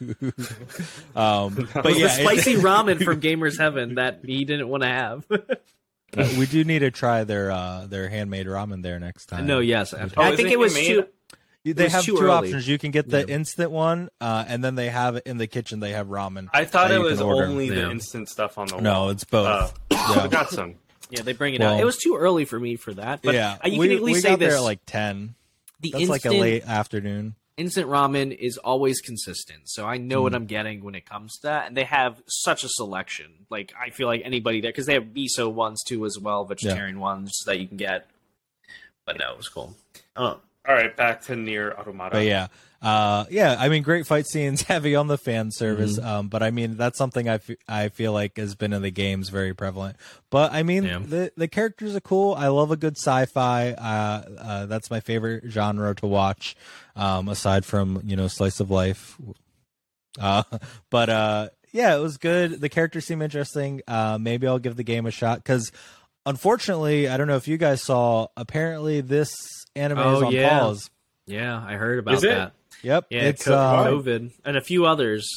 [1.14, 4.82] um, but It was yeah, the spicy ramen from Gamers Heaven that he didn't want
[4.82, 5.24] to have.
[6.38, 9.46] we do need to try their uh, their handmade ramen there next time.
[9.46, 11.06] no, yes, I, Oh, I think it it was made- too.
[11.64, 12.30] They have two early.
[12.30, 12.66] options.
[12.68, 13.34] You can get the Yeah.
[13.34, 15.80] instant one, uh, and then they have it in the kitchen.
[15.80, 16.48] They have ramen.
[16.52, 17.46] I thought it was can order.
[17.48, 18.82] only the instant stuff on the wall.
[18.82, 19.74] No, it's both.
[19.90, 20.20] Oh, Yeah.
[20.24, 20.76] I got some.
[21.10, 21.80] Yeah, they bring it Well- out.
[21.80, 23.20] It was too early for me for that.
[23.22, 24.80] But yeah, uh, you we, can at least we say got this: there at like
[24.86, 25.34] ten.
[25.80, 27.34] the That's instant like a late afternoon.
[27.56, 29.62] instant ramen is always consistent.
[29.68, 30.22] So I know Mm.
[30.22, 31.66] what I'm getting when it comes to that.
[31.68, 33.46] And they have such a selection.
[33.50, 37.00] Like I feel like anybody there because they have miso ones too as well, vegetarian
[37.00, 38.06] ones that you can get.
[39.04, 39.76] But no, it was cool.
[40.16, 42.16] Oh, All right, back to Nier Automata.
[42.16, 42.48] But yeah,
[42.82, 43.56] uh, yeah.
[43.58, 45.98] I mean, great fight scenes, heavy on the fan service.
[45.98, 46.06] Mm-hmm.
[46.08, 48.90] Um, but I mean, that's something I, f- I feel like has been in the
[48.90, 49.96] games very prevalent.
[50.28, 50.98] But I mean, Yeah.
[50.98, 52.34] the the characters are cool.
[52.34, 53.70] I love a good sci-fi.
[53.72, 56.56] Uh, uh, that's my favorite genre to watch.
[56.94, 59.16] Um, aside from you know slice of life.
[60.20, 60.42] Uh,
[60.90, 62.60] but uh, yeah, it was good.
[62.60, 63.80] The characters seem interesting.
[63.88, 65.72] Uh, maybe I'll give the game a shot because.
[66.26, 68.26] Unfortunately, I don't know if you guys saw.
[68.36, 69.32] Apparently, this
[69.80, 70.58] anime is Oh, on yeah.
[70.60, 70.90] pause.
[71.26, 72.28] yeah, I heard about Is it?
[72.28, 72.52] that.
[72.82, 75.28] Yep, Yeah, it's co- uh, COVID and a few others.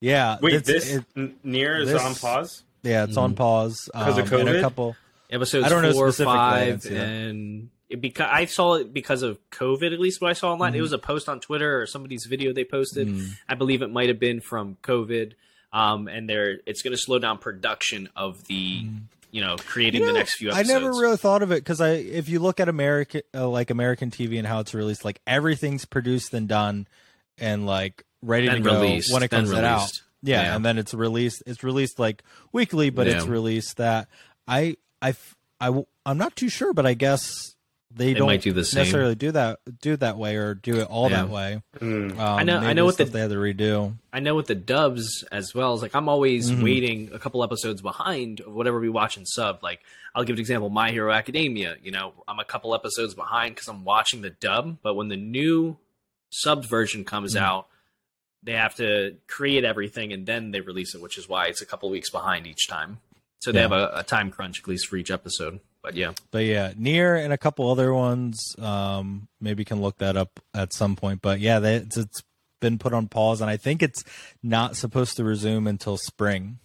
[0.00, 0.38] yeah.
[0.40, 2.62] Wait, it's- this it- Nier is this- on pause.
[2.82, 4.58] yeah, it's on pause 'Cause of um, and COVID?
[4.58, 4.96] a couple.
[5.30, 7.04] Episodes I don't know four, specifically, five, see that.
[7.08, 9.92] and it because I saw it because of COVID.
[9.92, 10.78] At least what I saw online, Mm-hmm.
[10.78, 13.08] it was a post on Twitter or somebody's video they posted.
[13.08, 13.30] Mm.
[13.48, 15.32] I believe it might have been from COVID.
[15.72, 18.86] Um, and they're it's going to slow down production of the
[19.30, 21.80] you know creating You know, the next few I never really thought of it because
[21.80, 25.20] I, if you look at American, uh, like American TV and how it's released, like
[25.26, 26.86] everything's produced and done,
[27.38, 29.90] and like ready Then to go released, when it comes out.
[30.22, 30.56] Yeah, Yeah.
[30.56, 31.42] and then it's released.
[31.46, 34.08] It's released like weekly, but it's released that
[34.48, 35.14] I I
[35.60, 37.54] I I'm not too sure, but I guess
[37.96, 38.80] they, They don't might do the same.
[38.80, 41.22] necessarily do that do that way or do it all Yeah.
[41.22, 41.62] that way.
[41.80, 42.12] Mm.
[42.12, 43.96] Um, I know- I know what the- they had to redo.
[44.12, 45.72] I know with the dubs as well.
[45.72, 46.62] It's like I'm always Mhm.
[46.62, 49.62] waiting a couple episodes behind of whatever we watch in sub.
[49.62, 49.80] Like
[50.14, 51.76] I'll give an example: My Hero Academia.
[51.82, 54.78] You know, I'm a couple episodes behind because I'm watching the dub.
[54.82, 55.78] But when the new
[56.44, 57.40] subbed version comes Mhm.
[57.40, 57.66] out,
[58.42, 61.66] they have to create everything and then they release it, which is why it's a
[61.66, 62.98] couple weeks behind each time.
[63.40, 63.62] So they Yeah.
[63.62, 65.60] have a, a time crunch at least for each episode.
[65.86, 68.56] But yeah, But yeah, Nier and a couple other ones.
[68.58, 71.22] Um, maybe can look that up at some point.
[71.22, 72.24] But yeah, they, it's, it's
[72.60, 74.02] been put on pause, and I think it's
[74.42, 76.58] not supposed to resume until spring.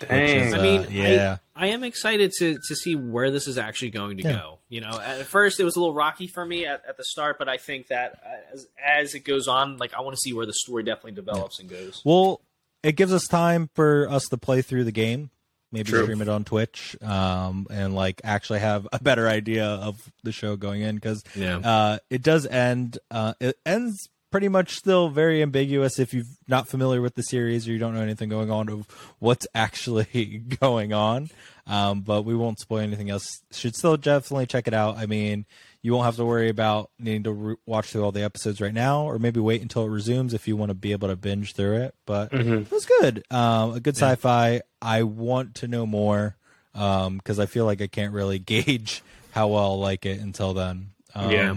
[0.00, 0.48] Dang.
[0.48, 1.36] is, I mean, uh, yeah.
[1.54, 4.32] I, I am excited to to see where this is actually going to Yeah.
[4.32, 4.58] go.
[4.68, 7.38] You know, at first it was a little rocky for me at, at the start,
[7.38, 8.20] but I think that
[8.52, 11.60] as as it goes on, like I want to see where the story definitely develops
[11.60, 12.02] and goes.
[12.04, 12.40] Well,
[12.82, 15.30] it gives us time for us to play through the game.
[15.72, 16.02] Maybe True.
[16.02, 20.56] stream it on Twitch, um, and like actually have a better idea of the show
[20.56, 22.98] going in because Yeah, uh, it does end.
[23.10, 27.66] Uh, it ends pretty much still very ambiguous if you're not familiar with the series
[27.68, 28.86] or you don't know anything going on of
[29.18, 31.28] what's actually going on.
[31.66, 33.42] Um, but we won't spoil anything else.
[33.52, 34.96] Should still definitely check it out.
[34.96, 35.46] I mean,
[35.82, 38.74] you won't have to worry about needing to re- watch through all the episodes right
[38.74, 41.54] now, or maybe wait until it resumes if you want to be able to binge
[41.54, 41.94] through it.
[42.06, 42.62] But Mhm.
[42.62, 43.24] it was good.
[43.30, 44.60] Um, a good sci-fi.
[44.82, 46.36] I want to know more
[46.72, 50.88] because I feel like I can't really gauge how well I'll like it until then.
[51.14, 51.54] Um, Yeah.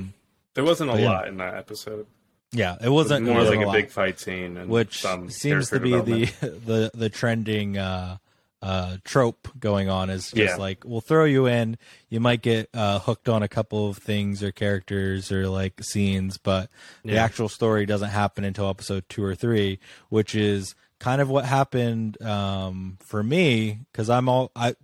[0.55, 1.09] There wasn't a But yeah.
[1.09, 2.05] lot in that episode.
[2.51, 4.69] Yeah, it It was wasn't more it wasn't like a lot, big fight scene, and
[4.69, 8.17] which seems to be the the the trending uh,
[8.63, 10.09] uh, trope going on.
[10.09, 10.55] Is just Yeah.
[10.55, 11.77] like we'll throw you in,
[12.09, 16.37] you might get uh, hooked on a couple of things or characters or like scenes,
[16.37, 16.69] but
[17.03, 21.43] the actual story doesn't happen until episode two or three, which is kind of what
[21.43, 24.75] happened um, for me because I'm all I.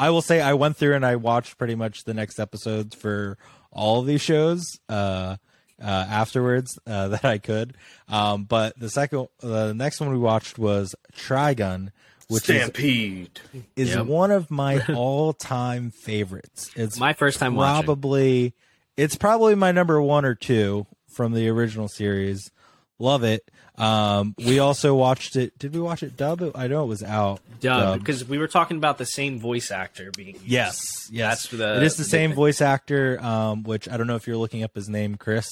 [0.00, 3.36] I will say I went through and I watched pretty much the next episodes for
[3.72, 4.64] all of these shows.
[4.88, 5.36] Uh,
[5.80, 7.74] uh, afterwards uh, that I could.
[8.08, 11.90] Um, but the second, the next one we watched was Trigun,
[12.28, 13.40] which is, Stampede.
[13.76, 14.06] is Yep.
[14.06, 16.70] one of my all-time favorites.
[16.76, 17.84] It's my first time watching.
[17.84, 18.54] probably,
[18.96, 22.50] it's probably my number one or two from the original series.
[22.98, 23.48] Love it.
[23.76, 25.56] Um, we also watched it.
[25.58, 26.50] Did we watch it dub?
[26.56, 27.40] I know it was out.
[27.60, 30.46] Dub because we were talking about the same voice actor being used.
[30.48, 31.46] Yes, yes.
[31.46, 32.36] That's the- it is the, the same thing.
[32.36, 35.48] voice actor, um, which I don't know if you're looking up his name, Chris.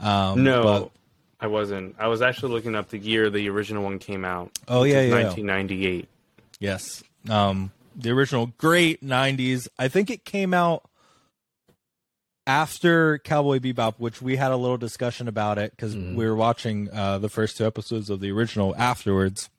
[0.00, 0.90] Um, No, but-
[1.38, 1.96] I wasn't.
[1.98, 4.58] I was actually looking up the year the original one came out.
[4.66, 5.22] Oh, which yeah, is yeah.
[5.24, 6.08] 1998.
[6.60, 7.02] Yes.
[7.28, 9.68] Um, the original great '90s.
[9.78, 10.88] I think it came out
[12.46, 16.14] after Cowboy Bebop, which we had a little discussion about it because Mhm.
[16.14, 19.50] we were watching uh, the first two episodes of the original afterwards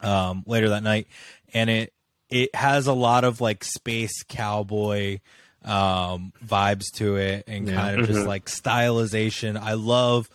[0.00, 1.06] um, later that night,
[1.54, 1.92] and it
[2.30, 5.18] it has a lot of like space cowboy
[5.64, 7.74] um, vibes to it, and Yeah.
[7.74, 8.26] kind of just Mhm.
[8.26, 9.58] like stylization.
[9.58, 10.28] I love.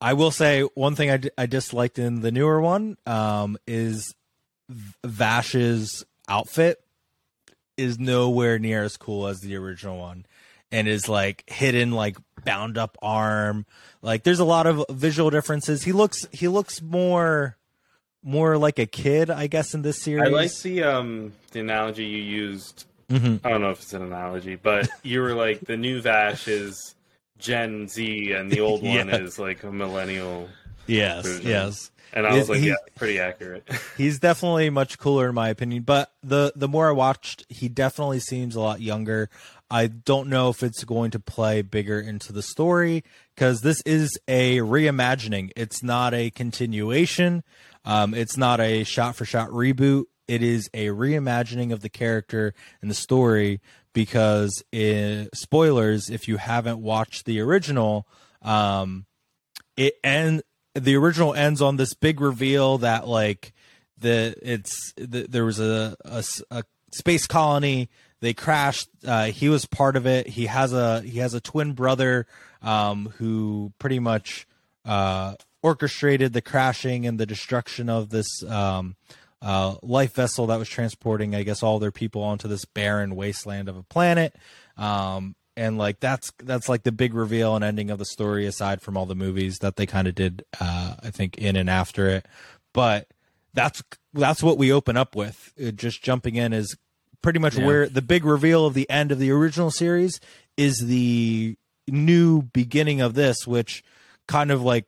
[0.00, 4.14] I will say one thing I, d- I disliked in the newer one um, is
[5.04, 6.80] Vash's outfit
[7.76, 10.26] is nowhere near as cool as the original one
[10.72, 13.66] and is like hidden like bound up arm
[14.02, 17.56] like there's a lot of visual differences he looks he looks more
[18.24, 22.04] more like a kid i guess in this series I like the um the analogy
[22.04, 22.84] you used.
[23.10, 23.40] Mhm.
[23.44, 26.94] I don't know if it's an analogy, but you were like the new Vash is
[27.38, 29.16] Gen Z and the old one Yeah.
[29.18, 30.48] is like a millennial.
[30.88, 31.46] yes Version.
[31.46, 33.68] yes And I was like, he- yeah, pretty accurate.
[33.96, 38.20] he's definitely much cooler in my opinion but the the more i watched he definitely
[38.20, 39.28] seems a lot younger.
[39.70, 43.02] I don't know if it's going to play bigger into the story
[43.34, 45.50] because this is a reimagining.
[45.56, 47.42] It's not a continuation.
[47.84, 50.04] Um, it's not a shot for shot reboot.
[50.28, 53.60] It is a reimagining of the character and the story
[53.92, 58.06] because in spoilers if you haven't watched the original
[58.42, 59.06] um,
[59.76, 60.42] it end
[60.76, 63.52] the original ends on this big reveal that like
[63.98, 67.88] the it's the, there was a a space colony.
[68.20, 68.88] They crashed.
[69.04, 70.26] Uh, he was part of it.
[70.26, 72.26] He has a he has a twin brother
[72.62, 74.46] um, who pretty much
[74.84, 78.96] uh, orchestrated the crashing and the destruction of this um,
[79.42, 83.68] uh, life vessel that was transporting i guess all their people onto this barren wasteland
[83.68, 84.34] of a planet.
[84.76, 88.82] Um, and like that's that's like the big reveal and ending of the story aside
[88.82, 92.08] from all the movies that they kind of did uh i think in and after
[92.08, 92.26] it.
[92.74, 93.08] But
[93.54, 95.52] that's that's what we open up with.
[95.56, 96.76] It just jumping in is
[97.22, 97.64] pretty much Yeah.
[97.66, 100.20] where the big reveal of the end of the original series
[100.58, 101.56] is the
[101.88, 103.82] new beginning of this which
[104.28, 104.86] kind of like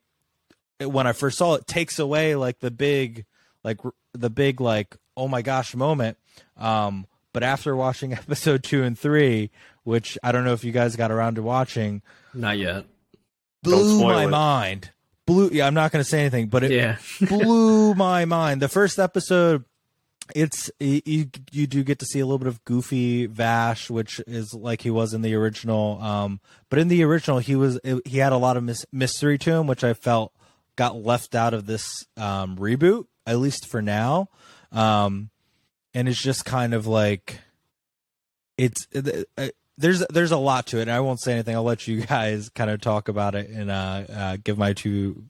[0.80, 3.24] when i first saw it takes away like the big
[3.64, 3.78] like
[4.14, 6.16] the big like oh my gosh moment.
[6.56, 9.50] Um but after watching episode 2 and 3
[9.88, 12.02] which I don't know if you guys got around to watching,
[12.34, 12.84] Not yet.
[13.62, 14.28] Blew my it.
[14.28, 14.90] mind.
[15.26, 16.98] Blew yeah, I'm not going to say anything, but it Yeah.
[17.26, 18.60] blew my mind.
[18.62, 19.64] The first episode
[20.34, 24.52] it's you, you do get to see a little bit of goofy Vash, which is
[24.52, 25.98] like he was in the original.
[26.02, 29.52] Um, but in the original, he was he had a lot of mis- mystery to
[29.52, 30.34] him, which I felt
[30.76, 34.28] got left out of this um, reboot, at least for now.
[34.70, 35.30] Um,
[35.94, 37.40] and it's just kind of like
[38.58, 38.86] it's
[39.78, 40.82] there's there's a lot to it.
[40.82, 41.54] And I won't say anything.
[41.54, 45.24] I'll let you guys kind of talk about it and uh, uh, give my two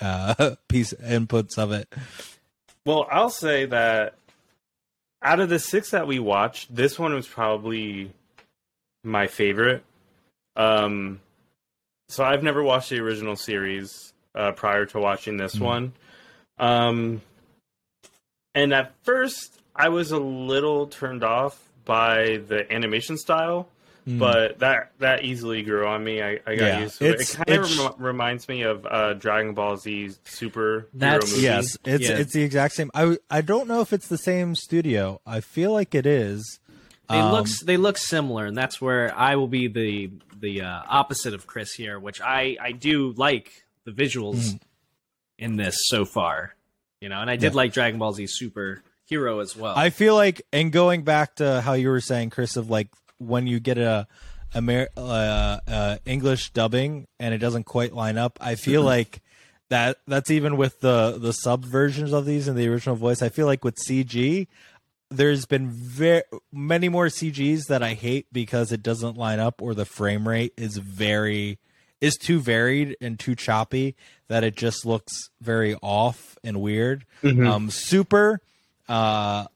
[0.00, 1.88] uh, piece inputs of it.
[2.84, 4.14] Well, I'll say that
[5.22, 8.10] out of the six that we watched, this one was probably
[9.04, 9.84] my favorite.
[10.56, 11.20] Um,
[12.08, 15.60] so I've never watched the original series uh, prior to watching this Mhm.
[15.60, 15.92] one.
[16.58, 17.20] Um,
[18.54, 23.68] and at first, I was a little turned off by the animation style,
[24.10, 24.18] Mm.
[24.18, 26.22] but that that easily grew on me.
[26.22, 27.10] I, I got Yeah, used to it.
[27.20, 31.36] it's- It kind of rem- reminds me of uh, Dragon Ball Z Super That's- Hero
[31.36, 31.42] movie.
[31.44, 32.16] Yes, it's Yeah.
[32.18, 32.90] it's the exact same.
[32.94, 35.20] I I don't know if it's the same studio.
[35.26, 36.58] I feel like it is.
[37.08, 40.82] They Um, look they look similar, and that's where I will be the the uh,
[40.88, 44.60] opposite of Chris here, which I I do like the visuals Mhm.
[45.38, 46.54] in this so far,
[47.00, 47.56] you know, and I did Yeah.
[47.56, 49.74] like Dragon Ball Z Super Hero as well.
[49.76, 52.88] I feel like, and going back to how you were saying, Chris, of like
[53.20, 54.06] when you get a
[54.54, 59.20] Amer- uh, uh, English dubbing and it doesn't quite line up, I feel like
[59.68, 63.22] that that's even with the the sub versions of these in the original voice.
[63.22, 64.48] I feel like with CG,
[65.10, 69.74] there's been very many more CGs that I hate because it doesn't line up or
[69.74, 71.58] the frame rate is very
[72.00, 73.94] is too varied and too choppy
[74.28, 77.04] that it just looks very off and weird.
[77.22, 77.46] Mhm.
[77.46, 78.40] Um, Super,
[78.88, 79.46] uh,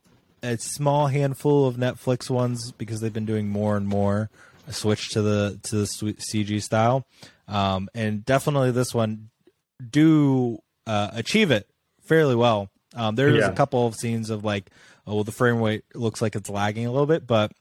[0.45, 4.31] a small handful of Netflix ones because they've been doing more and more
[4.69, 7.07] a switch to the to the CG style,
[7.49, 9.31] um, and definitely this one
[9.91, 11.69] do uh, achieve it
[12.03, 12.71] fairly well.
[12.95, 13.51] Um, there's Yeah.
[13.51, 14.71] a couple of scenes of like,
[15.07, 17.53] oh, well, the frame rate looks like it's lagging a little bit, but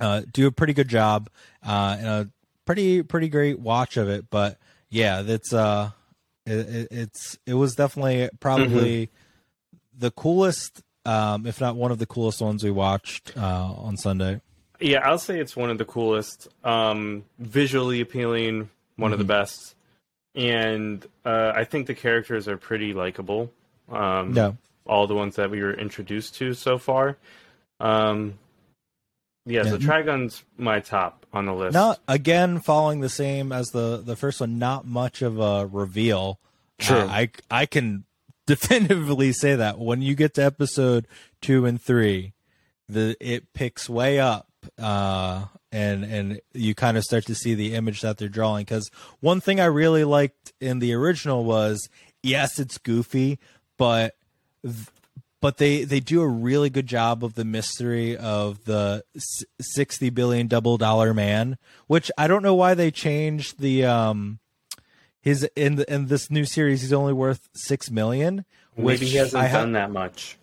[0.00, 1.30] uh, do a pretty good job
[1.64, 2.30] uh, and a
[2.66, 4.28] pretty pretty great watch of it.
[4.30, 4.58] But
[4.90, 5.90] yeah, that's uh,
[6.44, 9.10] it, it, it's it was definitely probably
[9.96, 14.40] the coolest, um, if not one of the coolest ones we watched uh, on Sunday.
[14.80, 19.74] Yeah, I'll say it's one of the coolest, um, visually appealing, one of the best,
[20.34, 23.50] and uh, I think the characters are pretty likable.
[23.90, 24.52] Um, Yeah.
[24.86, 27.16] all the ones that we were introduced to so far.
[27.80, 28.38] Um,
[29.46, 29.86] yeah, so Yeah.
[29.86, 31.20] Trigun's my top.
[31.32, 31.74] on the list.
[31.74, 34.58] Not again following the same as the the first one.
[34.58, 36.38] Not much of a reveal.
[36.78, 36.98] True.
[36.98, 38.04] Uh, I I can
[38.46, 41.06] definitively say that when you get to episode
[41.40, 42.32] two and three,
[42.88, 44.48] the it picks way up.
[44.78, 48.64] Uh, and and you kind of start to see the image that they're drawing.
[48.64, 48.90] Because
[49.20, 51.88] one thing I really liked in the original was
[52.22, 53.38] yes, it's goofy,
[53.76, 54.14] but
[55.44, 60.08] but they they do a really good job of the mystery of the s- 60
[60.08, 64.38] billion double dollar man which i don't know why they changed the um
[65.24, 68.44] his in the, in this new series he's only worth 6 million
[68.76, 70.36] which Maybe he hasn't I, ha- done that much.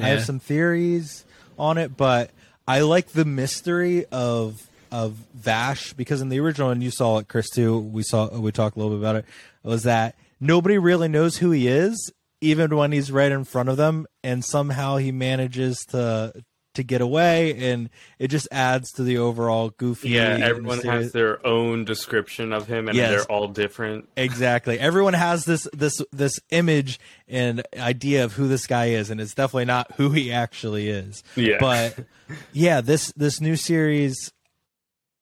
[0.00, 1.24] I have some theories
[1.56, 2.30] on it but
[2.66, 7.28] i like the mystery of of vash because in the original and you saw it
[7.28, 9.24] chris too we saw we talked a little bit about it
[9.62, 13.76] was that nobody really knows who he is even when he's right in front of
[13.76, 16.32] them and somehow he manages to
[16.74, 21.44] to get away and it just adds to the overall goofy Yeah, everyone has their
[21.46, 23.10] own description of him, and Yes.
[23.10, 24.08] they're all different.
[24.16, 26.98] exactly everyone has this this this image
[27.28, 31.22] and idea of who this guy is and it's definitely not who he actually is
[31.36, 31.56] Yeah.
[31.60, 31.96] but
[32.52, 34.32] yeah this this new series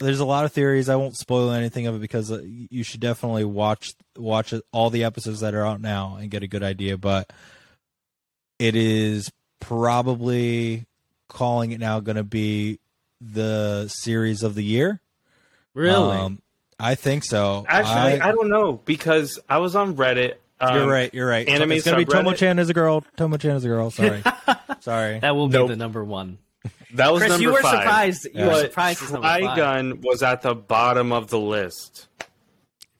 [0.00, 3.00] there's a lot of theories i won't spoil anything of it because uh, you should
[3.00, 6.98] definitely watch watch all the episodes that are out now and get a good idea
[6.98, 7.32] but
[8.58, 9.30] it is
[9.60, 10.84] probably
[11.32, 12.78] calling it now going to be
[13.20, 15.00] the series of the year
[15.74, 16.16] Really?
[16.18, 16.42] Um,
[16.78, 20.34] i think so Actually, I- I, don't know because I was on Reddit.
[20.60, 21.12] Um, you're right.
[21.14, 21.48] You're right.
[21.48, 23.04] anime it's gonna be Tomo Chan is a girl.
[23.16, 23.90] Tomo Chan is a girl.
[23.90, 24.22] Sorry.
[24.80, 25.18] Sorry.
[25.18, 25.68] that will be Nope.
[25.70, 26.38] the number one.
[26.94, 27.82] That was Chris, number you were five.
[27.82, 28.28] surprised.
[28.34, 29.02] You were surprised.
[29.02, 29.40] It's number five.
[29.42, 32.06] Trigun was at the bottom of the list,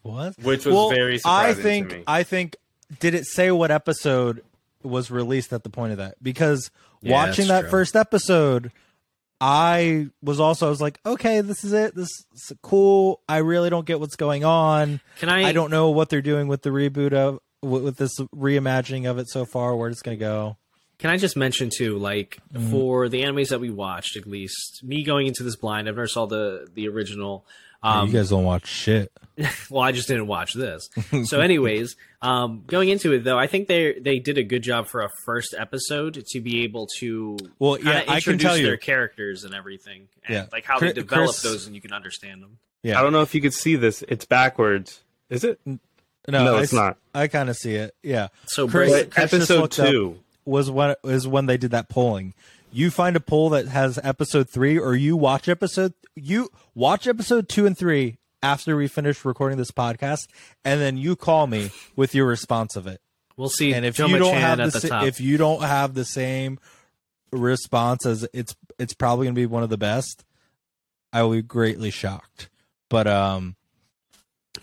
[0.02, 0.36] What?
[0.42, 1.90] which was Well, very I think.
[1.90, 2.04] to me.
[2.06, 2.56] I think.
[3.00, 4.42] Did it say what episode
[4.82, 6.16] was released at the point of that?
[6.22, 6.70] Because
[7.02, 7.70] Yeah, watching that true.
[7.70, 8.72] first episode,
[9.40, 11.94] I was also I was like, okay, this is it.
[11.96, 13.20] This is cool.
[13.28, 15.00] I really don't get what's going on.
[15.18, 15.44] Can I?
[15.48, 19.18] I don't know what they're doing with the reboot of with, with this reimagining of
[19.18, 19.74] it so far.
[19.76, 20.56] Where it's going to go.
[20.98, 22.70] Can I just mention too, like Mm-hmm.
[22.70, 26.06] for the animes that we watched, at least me going into this blind, I've never
[26.06, 27.44] saw the the original.
[27.82, 29.10] Um, you guys don't watch shit.
[29.70, 30.88] well, I just didn't watch this.
[31.24, 34.86] So, anyways, um, going into it though, I think they they did a good job
[34.88, 38.56] for a first episode to be able to Well, kinda yeah, I can introduce tell
[38.58, 38.66] you.
[38.66, 40.46] their characters and everything, and Yeah.
[40.52, 42.58] like how Chris- they develop Chris- those, and you can understand them.
[42.82, 42.98] Yeah.
[42.98, 44.02] I don't know if you could see this.
[44.08, 45.00] It's backwards.
[45.30, 45.58] Is it?
[45.66, 45.78] No,
[46.28, 46.98] No, it's s- not.
[47.14, 47.94] I kind of see it.
[48.02, 48.28] Yeah.
[48.46, 50.18] So, Chris- Chris episode looked up- two.
[50.44, 52.34] was when they did that polling.
[52.72, 57.48] You find a poll that has episode three, or you watch episode you watch episode
[57.48, 60.28] two and three after we finish recording this podcast,
[60.64, 63.00] and then you call me with your response of it.
[63.36, 63.72] we'll see.
[63.72, 66.58] And if Joe you don't Chan have the, the if you don't have the same
[67.30, 70.24] response as it's it's probably gonna be one of the best.
[71.12, 72.48] I will be greatly shocked.
[72.88, 73.56] But um,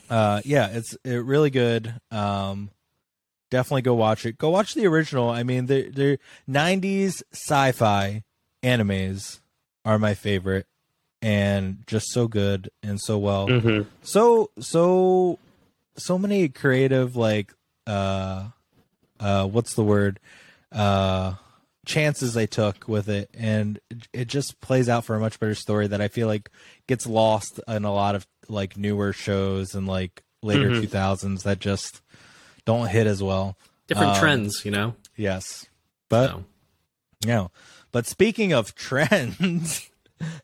[0.10, 1.94] uh, yeah, it's it really good.
[2.12, 2.72] Um,
[3.50, 4.38] definitely go watch it.
[4.38, 5.30] Go watch the original.
[5.30, 6.20] I mean, the the
[6.50, 8.24] '90s sci-fi
[8.64, 9.40] animes
[9.86, 10.68] are my favorite,
[11.22, 15.38] and just so good and so well hmm so so
[15.98, 17.54] so many creative like
[17.88, 18.48] uh
[19.20, 20.20] uh what's the word
[20.72, 21.34] uh
[21.86, 23.80] chances they took with it and
[24.14, 26.50] it- just plays out for a much better story that i feel like
[26.88, 30.82] gets lost in a lot of like newer shows and like later Mhm.
[30.90, 32.02] 2000s that just
[32.70, 33.58] don't hit as well
[33.88, 34.94] different um, trends, you know.
[35.16, 35.66] yes
[36.10, 36.46] but So,
[37.26, 37.48] yeah.
[37.92, 39.90] But speaking of trends,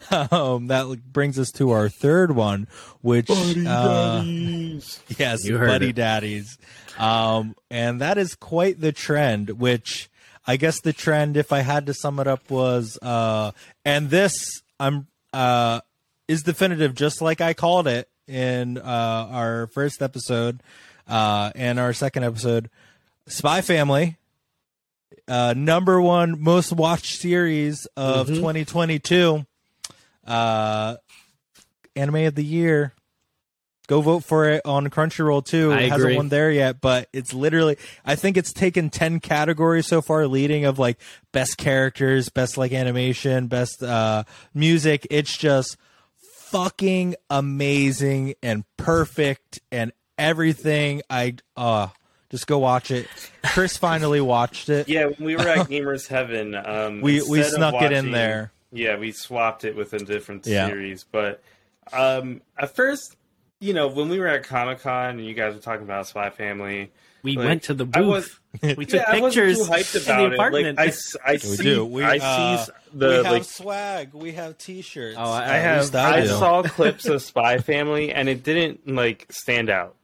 [0.10, 2.68] um, that brings us to our third one,
[3.02, 4.24] which uh,
[5.18, 5.96] yes, You buddy it.
[5.96, 6.58] daddies,
[6.98, 9.60] um, and that is quite the trend.
[9.60, 10.10] Which
[10.48, 13.52] I guess the trend, if I had to sum it up, was uh,
[13.84, 14.34] and this
[14.80, 15.82] I'm uh,
[16.28, 18.82] is definitive, just like I called it in uh,
[19.32, 20.62] our first episode
[21.08, 22.70] uh, and our second episode.
[23.28, 24.18] Spy Family,
[25.28, 28.36] uh, number one most watched series of Mhm.
[28.36, 29.46] 2022.
[30.26, 30.96] Uh,
[31.96, 32.94] anime of the year.
[33.88, 35.72] Go vote for it on Crunchyroll too.
[35.72, 36.16] I it hasn't agree.
[36.18, 37.78] won there yet, but it's literally.
[38.04, 40.98] I think it's taken ten categories so far, leading of like
[41.32, 44.24] best characters, best like animation, best uh,
[44.56, 45.06] music.
[45.12, 45.78] It's just
[46.50, 51.02] fucking amazing and perfect and everything.
[51.10, 51.88] I uh
[52.32, 53.08] just go watch it.
[53.46, 54.90] Chris finally watched it.
[54.90, 58.12] Yeah, when we were at Gamers Heaven, um, we we instead of snuck it in
[58.12, 58.52] there.
[58.72, 60.68] Yeah, we swapped it with a different Yeah.
[60.68, 61.06] series.
[61.10, 61.42] But
[61.94, 63.16] um, at first,
[63.60, 66.30] you know, when we were at Comic Con and you guys were talking about Spy
[66.30, 66.92] Family,
[67.24, 68.26] We Like, went to the I was-
[68.62, 68.78] booth.
[68.78, 70.34] We took yeah, I wasn't pictures too hyped in about the it.
[70.34, 70.78] apartment.
[70.78, 71.86] Like I, s- I see, do.
[71.86, 74.14] We, I uh, see the we have like swag.
[74.14, 75.18] We have T-shirts.
[75.20, 75.82] Oh, I- I have.
[75.82, 79.96] least I, saw clips of Spy Family, and it didn't like stand out.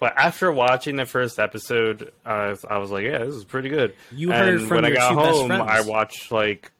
[0.00, 3.94] But after watching the first episode, uh, I was like, "Yeah, this is pretty good."
[4.10, 5.64] You and heard from when your I got two best home, friends.
[5.68, 6.72] I watched like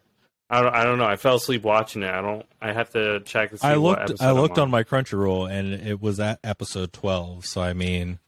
[0.51, 1.07] I don't, I don't know.
[1.07, 2.11] I fell asleep watching it.
[2.11, 2.45] I don't.
[2.61, 4.03] I have to check to see I looked.
[4.03, 7.47] episode I I'm looked on my Crunchyroll, and it was at episode twelve.
[7.47, 8.18] So I mean,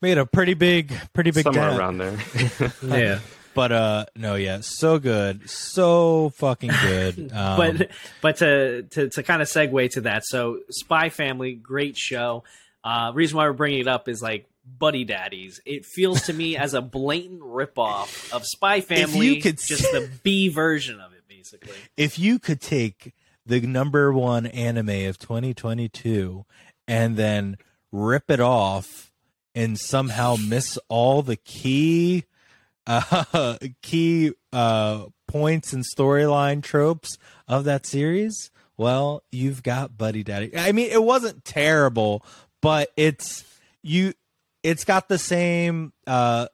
[0.00, 1.78] made a pretty big, pretty big somewhere dent.
[1.78, 2.18] around there.
[2.82, 3.18] yeah.
[3.54, 7.32] But uh, no, yeah, so good, so fucking good.
[7.42, 7.90] Um, but
[8.22, 12.44] but to to to kind of segue to that, so Spy Family, great show.
[12.84, 14.46] Uh, reason why we're bringing it up is like
[14.78, 15.60] Buddy Daddies.
[15.64, 20.08] It feels to me as a blatant ripoff of Spy Family, you could just the
[20.22, 21.76] B version of it, basically.
[21.96, 23.14] if you could take
[23.44, 26.44] the number one anime of 2022
[26.86, 27.56] and then
[27.90, 29.12] rip it off
[29.54, 32.24] and somehow miss all the key
[32.86, 37.18] uh key uh points and storyline tropes
[37.48, 42.24] of that series well you've got buddy daddy i mean it wasn't terrible
[42.62, 43.44] but it's
[43.82, 44.14] you
[44.62, 46.46] it's got the same uh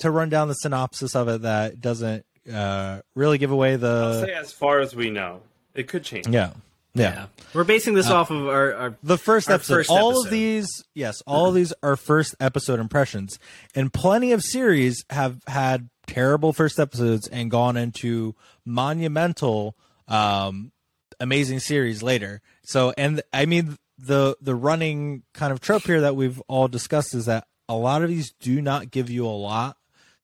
[0.00, 4.26] to run down the synopsis of it that doesn't uh really give away I'll the
[4.26, 5.42] say as far as we know,
[5.74, 6.26] it could change.
[6.26, 6.50] yeah.
[6.94, 7.28] Yeah.
[7.54, 9.74] We're basing this off of our, our the first Our episode.
[9.76, 10.24] first all episode.
[10.26, 13.38] of these yes all of these are first episode impressions.
[13.74, 18.34] And plenty of series have had terrible first episodes and gone into
[18.66, 19.74] monumental
[20.08, 20.72] um
[21.20, 22.42] amazing series later.
[22.64, 27.14] So and i mean the the running kind of trope here that we've all discussed
[27.14, 29.76] is that a lot of these do not give you a lot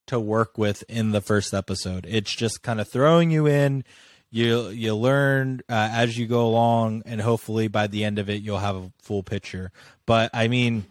[0.07, 2.05] to work with in the first episode.
[2.09, 3.85] It's just kind of throwing you in.
[4.31, 8.43] You you learn uh, as you go along and hopefully by the end of it
[8.43, 9.71] you'll have a full picture.
[10.07, 10.85] But i mean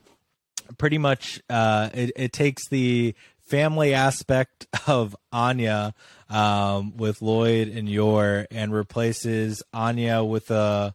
[0.77, 5.93] pretty much uh it, it takes the family aspect of anya
[6.29, 10.93] um with lloyd and yor and replaces anya with a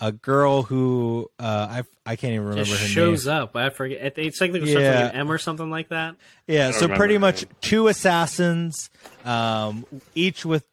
[0.00, 3.56] a girl who uh i i can't even remember just her shows name up.
[3.56, 4.16] I forget.
[4.18, 5.04] It's like it starts Yeah.
[5.04, 6.14] like an M or something like that.
[6.46, 8.90] Yeah, so pretty much two assassins,
[9.24, 9.84] um,
[10.14, 10.64] each with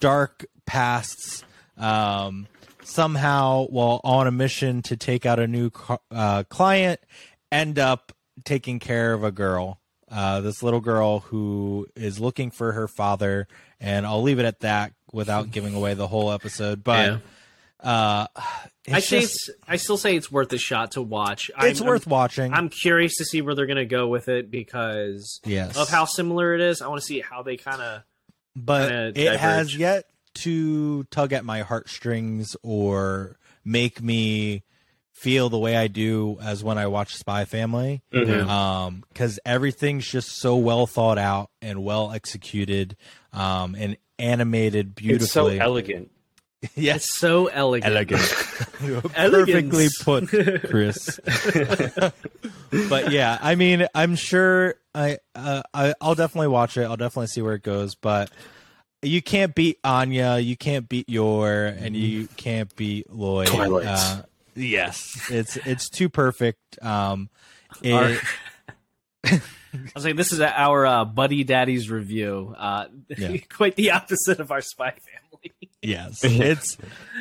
[0.00, 1.44] dark pasts,
[1.76, 2.46] um,
[2.84, 7.00] somehow while on a mission to take out a new co- uh, client,
[7.52, 8.12] end up
[8.44, 9.80] taking care of a girl.
[10.10, 13.46] Uh, this little girl who is looking for her father,
[13.78, 16.82] and I'll leave it at that without giving away the whole episode.
[16.82, 17.20] But
[17.80, 18.26] uh,
[18.84, 19.58] it's I say just- it's.
[19.68, 21.50] I still say it's worth a shot to watch.
[21.60, 22.52] it's I'm, worth watching.
[22.52, 25.88] I'm, I'm curious to see where they're going to go with it because yes, of
[25.88, 26.82] how similar it is.
[26.82, 28.02] I want to see how they kind of.
[28.56, 30.04] but kinda it has yet
[30.34, 34.62] to tug at my heartstrings or make me
[35.12, 38.02] feel the way I do as when I watch Spy Family.
[38.12, 38.46] Mhm.
[38.48, 42.96] Um, because everything's just so well thought out and well executed,
[43.32, 45.60] um, and animated It's so beautifully.
[45.60, 46.10] elegant.
[46.74, 47.94] Yes, It's so elegant.
[49.14, 50.28] perfectly put,
[50.68, 51.18] Chris.
[52.88, 56.82] but yeah, I mean, I'm sure I, uh, I I'll definitely watch it.
[56.84, 57.94] I'll definitely see where it goes.
[57.94, 58.30] But
[59.02, 63.48] you can't beat Anya, you can't beat Yor, and you can't beat Lloyd.
[63.48, 63.86] Twilight.
[63.86, 64.22] Uh,
[64.56, 66.58] yes, it's it's too perfect.
[66.82, 67.30] Um,
[67.82, 68.16] it- Our-
[69.74, 72.54] I was like, this is our uh, Buddy Daddy's review.
[72.56, 72.86] Uh,
[73.16, 73.36] Yeah.
[73.54, 75.17] quite the opposite of our Spy Family.
[75.82, 76.76] Yes, it's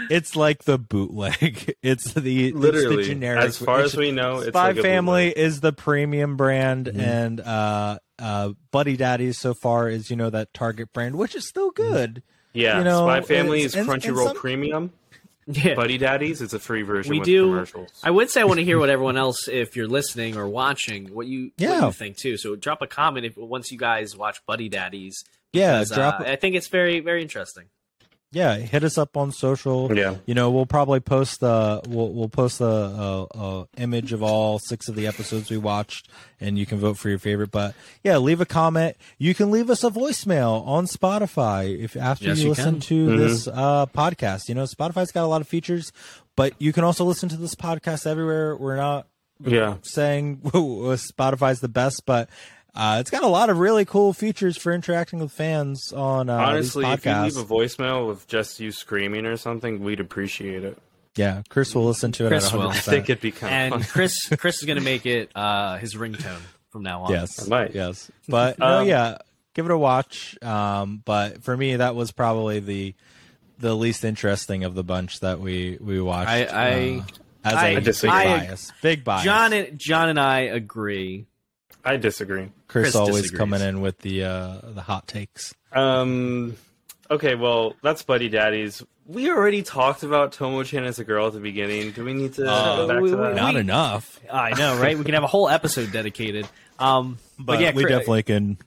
[0.09, 1.73] it's like the bootleg.
[1.83, 3.43] It's the Literally, it's the generic.
[3.43, 5.45] as far as we know, it's Spy like Family bootleg.
[5.45, 6.99] is the premium brand, Mm-hmm.
[6.99, 11.47] and uh, uh, Buddy Daddies so far is you know that Target brand, which is
[11.47, 12.23] still good.
[12.53, 14.91] Yeah, you know, Spy Family is and- and Crunchyroll some- Premium.
[15.49, 15.75] Yeah.
[15.75, 18.01] Buddy Daddies, it's a free version We with do- commercials.
[18.03, 21.05] I would say I want to hear what everyone else, if you're listening or watching,
[21.13, 21.85] what you what Yeah.
[21.85, 22.35] you think too.
[22.35, 25.23] So drop a comment if once you guys watch Buddy Daddies.
[25.53, 26.19] Yeah, drop.
[26.19, 27.65] uh, I think it's very very interesting.
[28.31, 29.95] Yeah, hit us up on social.
[29.95, 34.21] yeah, You know, we'll probably post the we'll we'll post the uh, uh, image of
[34.21, 36.09] all six of the episodes we watched,
[36.41, 37.51] and you can vote for your favorite.
[37.51, 37.73] But
[38.03, 38.97] yeah, leave a comment.
[39.17, 42.79] You can leave us a voicemail on Spotify if after Yes, you, you listen can.
[42.81, 43.17] to Mhm.
[43.17, 44.49] this uh, podcast.
[44.49, 45.91] You know, Spotify's got a lot of features,
[46.35, 48.55] but you can also listen to this podcast everywhere.
[48.57, 49.07] We're not
[49.43, 49.75] yeah.
[49.83, 52.29] saying Spotify's the best, but
[52.77, 56.33] uh, it's got a lot of really cool features for interacting with fans on uh,
[56.37, 60.63] Honestly, these if you leave a voicemail with just you screaming or something, we'd appreciate
[60.63, 60.77] it.
[61.15, 62.69] yeah, Chris will listen to it Chris at will.
[62.69, 62.75] 100%.
[62.75, 63.89] I think it'd be kind And of fun.
[63.91, 67.11] Chris Chris is going to make it uh, his ringtone from now on.
[67.11, 67.73] Yes, I might.
[67.75, 69.17] yes, but no, Um, yeah,
[69.55, 70.37] give it a watch.
[70.43, 72.93] Um, but for me, that was probably the
[73.59, 76.29] the least interesting of the bunch that we we watched.
[76.29, 77.03] I- I- uh,
[77.43, 78.09] as I- a big disagree.
[78.11, 79.23] bias, big bias.
[79.23, 81.25] John and John and I agree.
[81.87, 82.51] I disagree.
[82.67, 83.37] Chris, Chris always disagrees.
[83.39, 85.53] coming in with the uh, the hot takes.
[85.71, 86.55] Um.
[87.09, 88.83] Okay, well, that's Buddy Daddies.
[89.05, 91.91] We already talked about Tomo-chan as a girl at the beginning.
[91.91, 93.35] Do we need to Uh, go back we- to that?
[93.35, 94.97] Not We- enough, I know, right?
[94.97, 96.45] We can have a whole episode dedicated.
[96.77, 98.57] Um, but, but, yeah, we Chris- definitely can.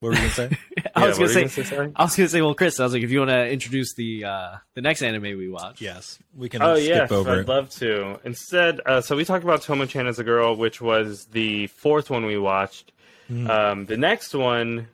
[0.00, 0.58] What were you gonna say?
[0.94, 1.92] I Yeah, was what gonna were say, you sorry?
[1.96, 4.24] I was gonna say, well, Chris, I was like, if you want to introduce the
[4.24, 7.48] uh, the next anime we watch, yes, we can Oh skip yes, over I'd it.
[7.48, 8.18] love to.
[8.24, 12.26] Instead, uh, so we talked about Tomo-chan as a girl, which was the fourth one
[12.26, 12.92] we watched.
[13.30, 13.48] Mm.
[13.48, 14.88] Um, the next one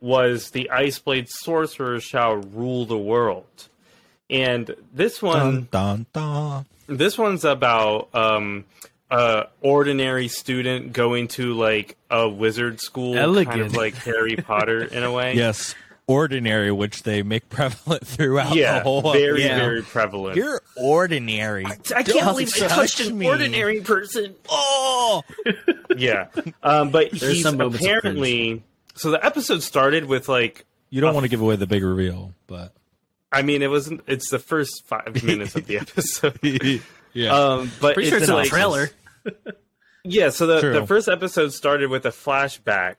[0.00, 3.68] was the Ice Blade Sorcerer shall rule the world,
[4.30, 6.96] and this one, dun, dun, dun.
[6.98, 8.64] this one's about um,
[9.14, 15.04] a ordinary student going to like a wizard school, kind of like Harry Potter in
[15.04, 15.34] a way.
[15.34, 15.74] Yes,
[16.08, 19.12] ordinary, which they make prevalent throughout yeah, the whole.
[19.12, 19.56] very yeah.
[19.58, 20.36] very prevalent.
[20.36, 21.64] You're ordinary.
[21.64, 23.28] I can't believe I touched an me.
[23.28, 24.34] ordinary person.
[24.48, 25.22] Oh,
[25.96, 26.26] yeah,
[26.62, 28.64] um, but There's he's some apparently.
[28.96, 32.32] So the episode started with like you don't want to give away the big reveal,
[32.48, 32.72] but
[33.30, 34.02] I mean, it wasn't.
[34.08, 36.38] It's the first five minutes of the episode.
[37.12, 38.90] yeah, Um, but Pretty sure it's in the like, trailer.
[40.04, 40.72] Yeah, so the, True.
[40.74, 42.96] the first episode started with a flashback.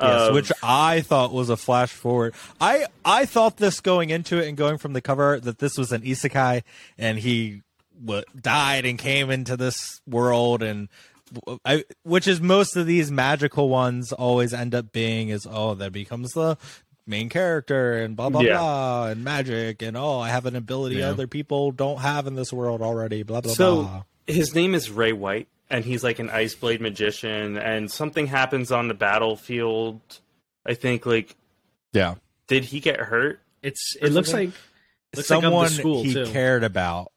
[0.00, 2.34] Yes, of- which I thought was a flash forward.
[2.60, 5.92] I I thought this going into it and going from the cover that this was
[5.92, 6.62] an isekai
[6.96, 7.62] and he
[8.00, 10.88] what died and came into this world and
[11.64, 15.92] I, which is most of these magical ones always end up being is oh that
[15.92, 16.56] becomes the
[17.06, 18.58] main character and blah blah Yeah.
[18.58, 21.10] blah and magic and oh I have an ability Yeah.
[21.10, 24.02] other people don't have in this world already blah blah so blah.
[24.26, 27.56] His name is Ray White, and he's like an ice blade magician.
[27.58, 30.00] And something happens on the battlefield.
[30.66, 31.36] I think like
[31.92, 32.14] Yeah,
[32.46, 33.40] did he get hurt?
[33.62, 34.48] It's it looks something?
[34.50, 34.56] like
[35.16, 36.26] looks like up someone school, he too.
[36.26, 37.12] cared about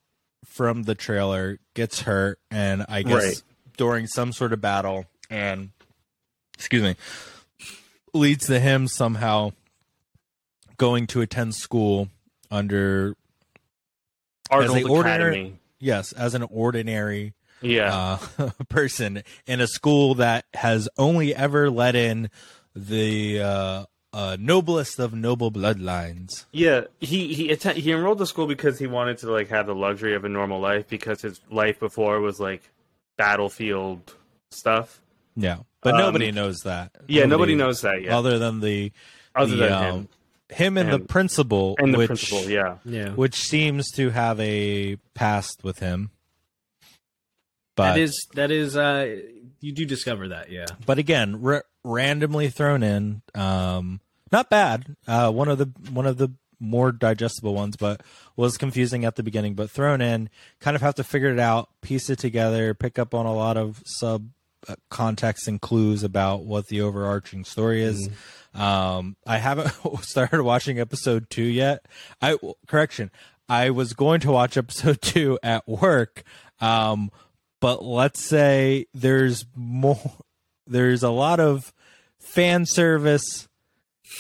[0.46, 3.42] from the trailer gets hurt and i guess Right.
[3.78, 5.72] during some sort of battle and
[6.54, 6.96] excuse me
[8.14, 9.52] leads to him somehow
[10.78, 12.10] going to attend school
[12.52, 13.16] under
[14.50, 15.60] Arnold a ordinary- Academy.
[15.80, 21.96] Yes as an ordinary Yeah, uh, person in a school that has only ever let
[21.96, 22.30] in
[22.76, 26.82] the uh, uh, noblest of noble bloodlines yeah.
[27.00, 30.16] He he atten- he enrolled the school because he wanted to like have the luxury
[30.16, 32.70] of a normal life because his life before was like
[33.18, 34.14] battlefield
[34.52, 35.02] stuff.
[35.36, 38.92] yeah but Um, nobody knows that Yeah, nobody, knows that yet, other than the
[39.36, 40.10] other the, than um,
[40.50, 42.50] him him and, the principal, and the which, principal.
[42.50, 43.10] Yeah, yeah.
[43.10, 46.12] which seems to have a past with him.
[47.76, 49.22] But that is that is uh
[49.60, 50.68] you do discover that, yeah.
[50.86, 54.00] but again, r- randomly thrown in, um,
[54.32, 54.96] not bad.
[55.08, 58.02] Uh, one of the one of the more digestible ones, but
[58.36, 59.56] was confusing at the beginning.
[59.56, 60.30] But thrown in,
[60.60, 63.58] kind of have to figure it out, piece it together, pick up on a lot
[63.58, 64.30] of sub
[64.90, 68.10] context and clues about what the overarching story is.
[68.54, 71.86] Um, I haven't started watching episode two yet.
[72.22, 72.38] I
[72.68, 73.12] correction,
[73.50, 76.24] I was going to watch episode two at work.
[76.60, 77.12] Um,
[77.60, 80.00] but let's say there's more,
[80.68, 81.74] there's a lot of
[82.20, 83.48] fan service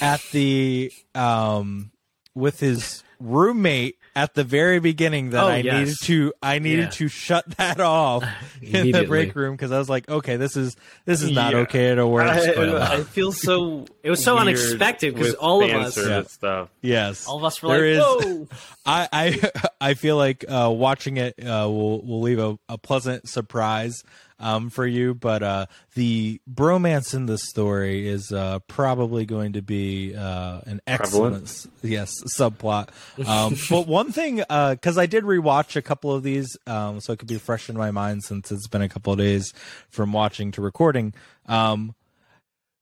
[0.01, 1.91] at the um
[2.33, 5.73] with his roommate at the very beginning that Oh, I yes.
[5.73, 6.89] needed to I needed Yeah.
[6.91, 8.23] to shut that off
[8.61, 11.59] in the break room because I was like, okay, this is this is not Yeah.
[11.59, 12.29] okay to work.
[12.29, 13.85] I, but, uh, I feel so.
[14.03, 16.23] It was so weird unexpected 'cause with all of fan us- service Yeah.
[16.27, 16.69] stuff.
[16.81, 18.47] yes, All of us were There like, is- "Whoa!"
[18.85, 19.51] I I
[19.81, 24.03] I feel like uh, watching it uh, will will leave a, a pleasant surprise
[24.39, 29.61] um, for you, but uh, the bromance in this story is uh, probably going to
[29.61, 32.89] be uh, an excellent s- yes subplot.
[33.25, 37.19] Um, but one thing, because I did rewatch a couple of these, um, so it
[37.19, 39.53] could be fresh in my mind since it's been a couple of days
[39.89, 41.13] from watching to recording.
[41.45, 41.95] Um,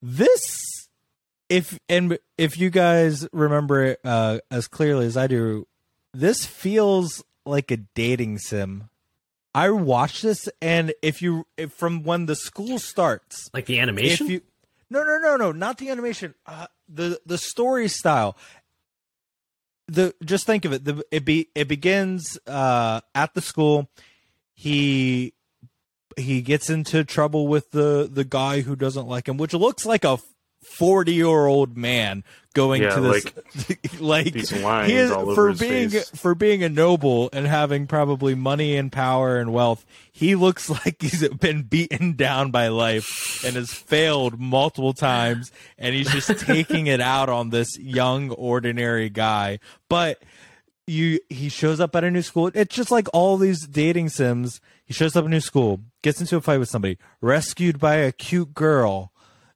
[0.01, 0.59] this
[1.49, 5.67] if and if you guys remember it uh, as clearly as I do,
[6.13, 8.89] this feels like a dating sim.
[9.55, 13.81] I watched this, and if you if from when the school starts, Like the if
[13.83, 14.27] animation?
[14.27, 14.41] you
[14.89, 18.35] no no no no not the animation, uh, the the story style.
[19.87, 20.85] The just think of it.
[20.85, 23.89] The it be it begins uh, at the school.
[24.55, 25.33] He
[26.17, 30.03] he gets into trouble with the the guy who doesn't like him, which looks like
[30.03, 30.17] a
[30.63, 33.25] forty year old man going Yeah, to this
[33.99, 36.09] like, These lines he is all over for his being face.
[36.09, 39.83] for being a noble and having probably money and power and wealth.
[40.11, 45.95] He looks like he's been beaten down by life and has failed multiple times, and
[45.95, 49.57] he's just taking it out on this young ordinary guy.
[49.89, 50.21] But
[50.85, 52.51] you he shows up at a new school.
[52.53, 54.59] It's just like all these dating sims.
[54.85, 57.95] He shows up at a new school, gets into a fight with somebody, rescued by
[57.95, 59.12] a cute girl,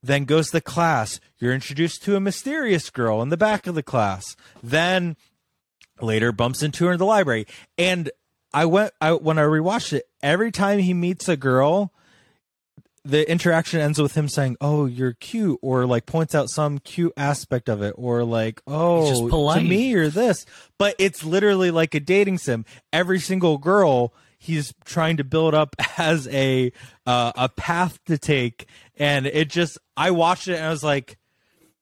[0.08, 1.20] then goes to class.
[1.40, 4.36] You're introduced to a mysterious girl in the back of the class.
[4.64, 5.16] Then
[6.02, 7.46] later bumps into her in the library.
[7.78, 8.10] And
[8.54, 11.94] I went I when I rewatched it, every time he meets a girl,
[13.04, 17.14] the interaction ends with him saying, "Oh, you're cute," or like points out some cute
[17.16, 20.46] aspect of it, or like, "Oh, to me you're this."
[20.78, 22.66] But it's literally like a dating sim.
[22.92, 26.72] Every single girl he's trying to build up as a
[27.06, 28.68] uh, a path to take,
[28.98, 31.18] and it just I watched it and I was like,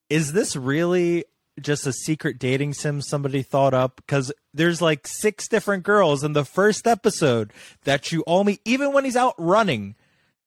[0.10, 1.26] "Is this really?"
[1.62, 6.34] just a secret dating sim somebody thought up because there's like six different girls in
[6.34, 7.54] the first episode
[7.86, 9.96] that you only even when he's out running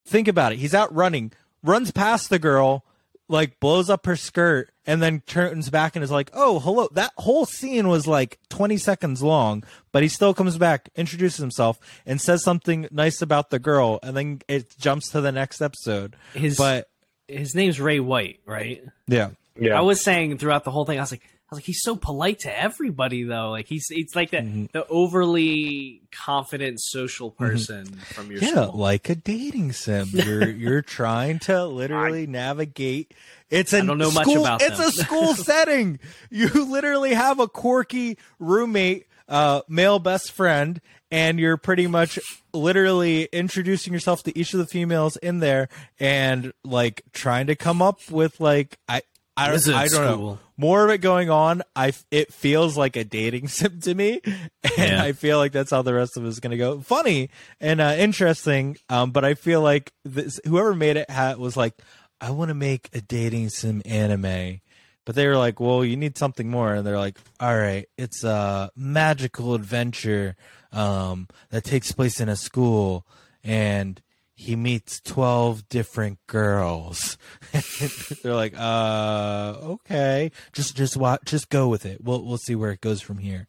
[0.09, 0.59] think about it.
[0.59, 1.33] He's out running,
[1.63, 2.85] runs past the girl,
[3.29, 7.13] like blows up her skirt, and then turns back and is like, "Oh, hello." That
[7.19, 12.21] whole scene was like 20 seconds long, but he still comes back, introduces himself, and
[12.21, 16.17] says something nice about the girl, and then it jumps to the next episode.
[16.35, 16.89] His But
[17.29, 18.83] his name's Ray White, right?
[19.07, 19.79] yeah, Yeah.
[19.79, 21.97] I was saying throughout the whole thing, I was like, I was like, he's so
[21.97, 23.51] polite to everybody though.
[23.51, 24.71] Like he's it's like that Mhm.
[24.73, 28.57] the overly confident social person from your Mm-hmm.
[28.57, 28.79] yeah, school.
[28.79, 30.09] like a dating sim.
[30.13, 33.15] You're you're trying to literally navigate.
[33.51, 34.89] It's a I don't know much school, about It's them.
[34.89, 35.99] a school setting.
[36.31, 42.19] You literally have a quirky roommate, uh, male best friend, and you're pretty much
[42.53, 47.81] literally introducing yourself to each of the females in there, and like trying to come
[47.81, 49.01] up with like I.
[49.39, 51.63] I, I don't know more of it going on.
[51.77, 54.43] I it feels like a dating sim to me, and
[54.77, 55.03] Yeah.
[55.03, 56.81] I feel like that's how the rest of it is going to go.
[56.81, 57.31] Funny
[57.61, 61.09] and uh, interesting, um, but I feel like this, whoever made it
[61.39, 61.75] was like,
[62.21, 64.61] I want to make a dating sim anime,
[65.05, 68.25] but they were like, well, you need something more, and they're like, all right, it's
[68.25, 70.35] a magical adventure
[70.73, 73.07] um, that takes place in a school,
[73.45, 74.03] and
[74.41, 77.19] he meets 12 different girls.
[78.23, 80.31] They're like uh okay.
[80.53, 82.03] Just just watch just go with it.
[82.05, 83.49] We'll we'll see where it goes from here.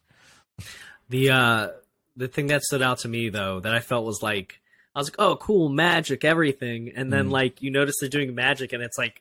[1.08, 1.68] The uh
[2.16, 4.60] the thing that stood out to me though that I felt was like
[4.94, 7.30] I was like, oh cool, magic, everything, and then Mm.
[7.32, 9.20] like you notice they're doing magic and it's like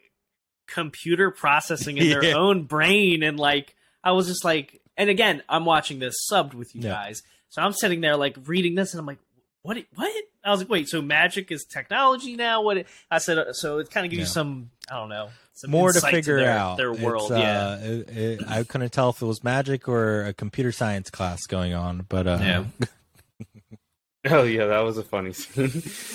[0.67, 3.21] computer processing in their own brain.
[3.23, 6.89] And like I was just like and again, I'm watching this subbed with you Yeah.
[6.93, 7.21] guys.
[7.49, 9.19] So I'm sitting there like reading this and I'm like,
[9.61, 10.11] what what?
[10.43, 12.61] I was like, wait, so magic is technology now?
[12.61, 15.69] What I said uh, so it kind of gives you some I don't know, some
[15.71, 17.31] more to insight figure their, out their It's, world.
[17.31, 17.75] uh, yeah.
[17.77, 21.73] it- it- i couldn't tell if it was magic or a computer science class going
[21.73, 22.63] on but uh Yeah.
[24.29, 25.71] Oh yeah, that was a funny scene.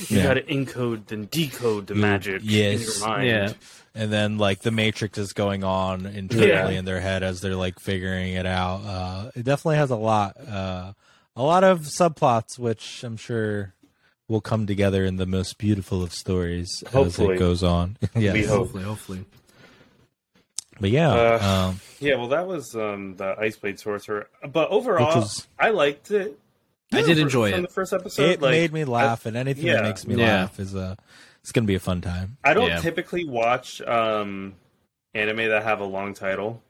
[0.09, 0.25] you Yeah.
[0.25, 2.81] got to encode then decode the magic yes.
[2.81, 3.27] in your mind.
[3.27, 3.53] Yeah.
[3.95, 6.79] and then like the matrix is going on internally Yeah.
[6.79, 10.37] in their head as they're like figuring it out uh it definitely has a lot
[10.47, 10.93] uh
[11.37, 13.75] a lot of subplots which i'm sure
[14.29, 18.47] will come together in the most beautiful of stories as it goes on yeah hope.
[18.47, 19.25] Hopefully, hopefully.
[20.81, 24.29] but yeah Uh, um Yeah, well, that was um, the Ice Blade Sorcerer.
[24.47, 26.39] But overall, was- I liked it.
[26.93, 27.69] I did enjoy from it.
[27.69, 28.23] the first episode.
[28.31, 29.75] it like, made me laugh and anything yeah.
[29.77, 30.27] that makes me Yeah.
[30.43, 30.97] laugh is a.
[31.41, 32.81] it's gonna be a fun time I don't Yeah.
[32.81, 34.55] typically watch um,
[35.15, 36.63] anime that have a long title.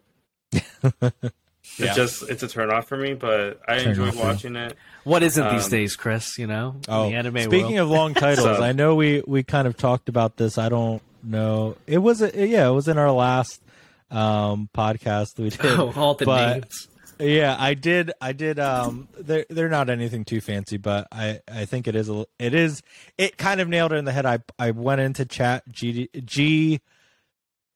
[1.79, 1.93] Yeah.
[1.93, 4.27] It just it's a turn off for me, but I Turn enjoyed off for you.
[4.27, 4.77] watching it.
[5.05, 6.39] What isn't these Um, days, Chris?
[6.39, 7.79] You know, Oh, the anime speaking world.
[7.79, 10.59] of long titles, So- I know we we kind of talked about this.
[10.59, 11.77] I don't know.
[11.87, 13.61] It was a, yeah, it was in our last
[14.11, 15.61] um podcast we did.
[15.65, 16.89] oh, all the but- names.
[17.21, 18.11] Yeah, I did.
[18.21, 18.59] I did.
[18.59, 22.09] Um, they're they're not anything too fancy, but I I think it is.
[22.11, 22.83] A, it is.
[23.17, 24.27] It kind of nailed it in the head.
[24.27, 26.81] I I went into chat G G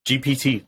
[0.04, 0.64] GPT.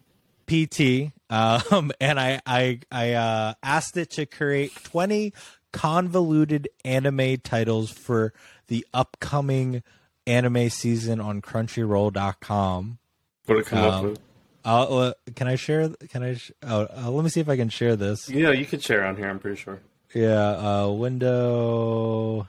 [0.51, 5.33] PT, um, and I I I uh, asked it to create twenty
[5.73, 8.33] convoluted anime titles for
[8.67, 9.83] the upcoming
[10.27, 12.99] anime season on Crunchyroll.com.
[13.47, 14.19] What did it come up Um, with?
[14.65, 15.89] Uh, uh, can I share?
[16.11, 16.35] Can I?
[16.35, 18.29] Sh- oh, uh, let me see if I can share this.
[18.29, 19.29] Yeah, you could share on here.
[19.29, 19.81] I'm pretty sure.
[20.15, 22.49] Yeah, uh, window.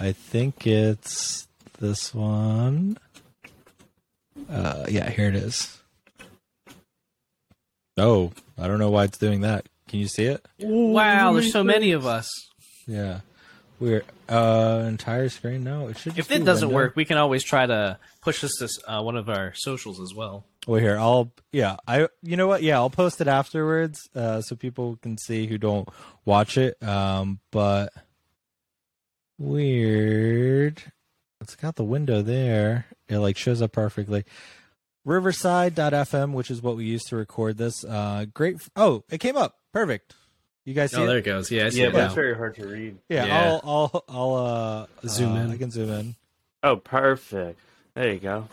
[0.00, 1.48] I think it's
[1.80, 2.98] this one.
[4.50, 5.77] Uh, yeah, here it is.
[7.98, 9.68] Oh, I don't know why it's doing that.
[9.88, 10.46] Can you see it?
[10.60, 12.28] Wow, there's so many of us.
[12.86, 13.20] Yeah,
[13.80, 15.64] we're uh entire screen.
[15.64, 16.12] No, it should.
[16.12, 16.84] If just be it doesn't window.
[16.84, 20.14] work, we can always try to push this to uh, one of our socials as
[20.14, 20.44] well.
[20.66, 21.32] Well, here I'll.
[21.52, 22.08] Yeah, I.
[22.22, 22.62] You know what?
[22.62, 25.88] Yeah, I'll post it afterwards, uh, so people can see who don't
[26.24, 26.82] watch it.
[26.82, 27.92] Um, but
[29.38, 30.82] weird.
[31.40, 32.86] It's got the window there.
[33.08, 34.24] It like shows up perfectly.
[35.08, 37.82] Riverside.fm, which is what we used to record this.
[37.84, 38.56] Uh, great.
[38.76, 39.56] Oh, it came up.
[39.72, 40.14] Perfect.
[40.64, 41.06] You guys see Oh, it?
[41.06, 41.50] there it goes.
[41.50, 42.04] Yeah, I see Yeah, it but now.
[42.06, 42.98] it's very hard to read.
[43.08, 43.38] Yeah, Yeah.
[43.42, 45.50] I'll I'll I'll uh, Zoom uh, in.
[45.50, 46.14] I can zoom in.
[46.62, 47.58] Oh, perfect.
[47.94, 48.48] There you go.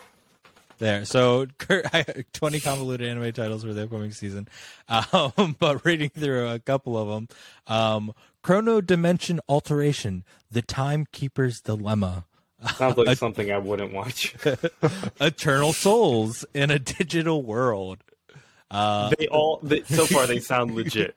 [0.78, 1.04] There.
[1.04, 1.46] So
[2.32, 4.48] 20 convoluted anime titles for the upcoming season.
[4.88, 7.28] Um, but reading through a couple of them.
[7.66, 12.24] Um, Chrono Dimension Alteration, The Timekeeper's Dilemma.
[12.74, 14.34] Sounds like something I wouldn't watch.
[15.20, 17.98] Eternal Souls in a Digital World.
[18.70, 21.14] Uh, they all they, so far they sound legit.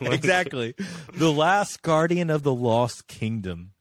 [0.00, 0.74] Like- exactly.
[1.14, 3.72] The Last Guardian of the Lost Kingdom.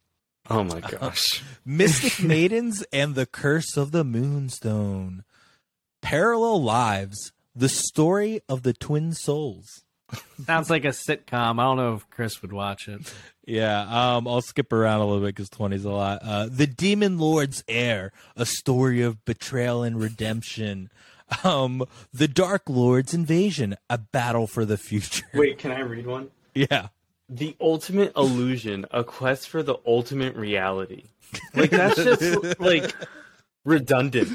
[0.49, 1.43] Oh my gosh.
[1.65, 5.23] Mystic Maidens and the Curse of the Moonstone.
[6.01, 9.83] Parallel Lives, the story of the twin souls.
[10.45, 11.59] Sounds like a sitcom.
[11.59, 13.13] I don't know if Chris would watch it.
[13.45, 16.19] Yeah, um, I'll skip around a little bit because 20 is a lot.
[16.23, 20.89] Uh, the Demon Lord's Heir, a story of betrayal and redemption.
[21.43, 25.27] Um, the Dark Lord's Invasion, a battle for the future.
[25.33, 26.29] Wait, can I read one?
[26.55, 26.87] Yeah.
[27.27, 31.03] The ultimate illusion, a quest for the ultimate reality.
[31.53, 32.95] Like that's just like
[33.63, 34.29] redundant.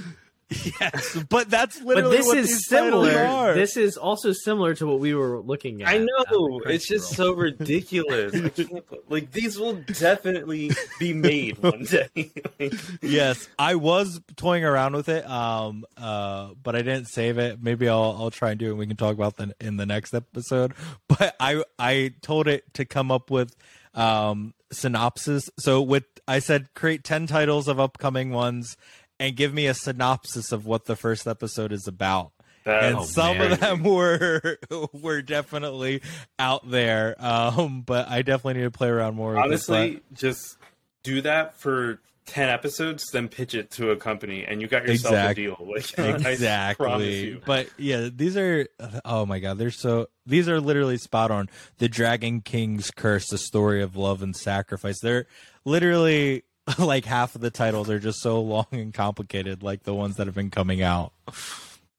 [0.51, 3.19] Yes, but that's literally But this what is these similar.
[3.25, 3.55] are.
[3.55, 5.89] This is also similar to what we were looking at.
[5.89, 8.35] I know it's just so ridiculous.
[8.35, 12.31] I can't like these will definitely be made one day.
[12.61, 17.63] Like, yes, I was toying around with it, um, uh, but I didn't save it.
[17.63, 18.71] Maybe I'll I'll try and do it.
[18.71, 20.75] and We can talk about that in the next episode.
[21.09, 23.55] But I I told it to come up with
[23.95, 25.49] um, synopsis.
[25.59, 28.77] So with I said create ten titles of upcoming ones
[29.21, 32.33] and give me a synopsis of what the first episode is about.
[32.67, 33.53] and Oh, some man.
[33.53, 34.59] of them were
[34.93, 36.01] were definitely
[36.39, 37.15] out there.
[37.19, 39.37] Um, but I definitely need to play around more.
[39.37, 40.57] honestly, just
[41.03, 45.13] do that for ten episodes, then pitch it to a company, and you got yourself
[45.13, 45.57] Exact- a deal.
[45.75, 47.43] Like I promise exactly you.
[47.45, 48.67] but yeah these are
[49.05, 53.37] oh my god they're so these are literally spot on the dragon king's curse the
[53.39, 55.27] story of love and sacrifice they're
[55.67, 56.45] literally
[56.79, 60.27] like half of the titles are just so long and complicated like the ones that
[60.27, 61.13] have been coming out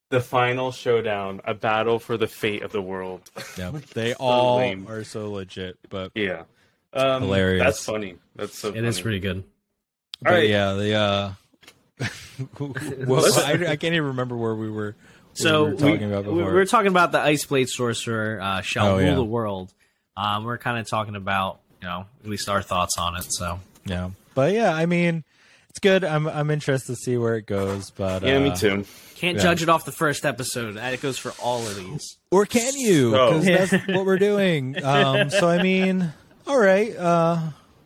[0.09, 3.21] The final showdown, a battle for the fate of the world.
[3.57, 4.87] yeah they all lame.
[4.89, 6.43] are so legit but Yeah.
[6.93, 7.63] Um, Hilarious.
[7.63, 8.15] That's funny.
[8.35, 8.87] That's so It funny.
[8.87, 9.43] is pretty good.
[10.21, 10.49] but right.
[10.49, 11.31] yeah the uh
[12.59, 14.95] well, I, I can't even remember where we were
[15.33, 16.53] So we we, were talking about we- before.
[16.53, 19.15] we're talking about the Ice Blade Sorcerer uh, shall Oh, rule yeah.
[19.15, 19.73] the world.
[20.17, 23.25] Um, we're kind of talking about you know at least our thoughts on it.
[23.29, 25.23] So yeah but yeah i mean
[25.69, 28.85] it's good i'm i'm interested to see where it goes but Yeah, uh, me too.
[29.15, 29.43] can't Yeah.
[29.43, 30.73] judge it off the first episode.
[30.75, 32.17] That it goes for all of these.
[32.31, 33.11] Or can you?
[33.11, 34.75] So- that's what we're doing.
[34.83, 36.11] Um, so I mean,
[36.45, 36.93] all right.
[36.95, 37.39] Uh,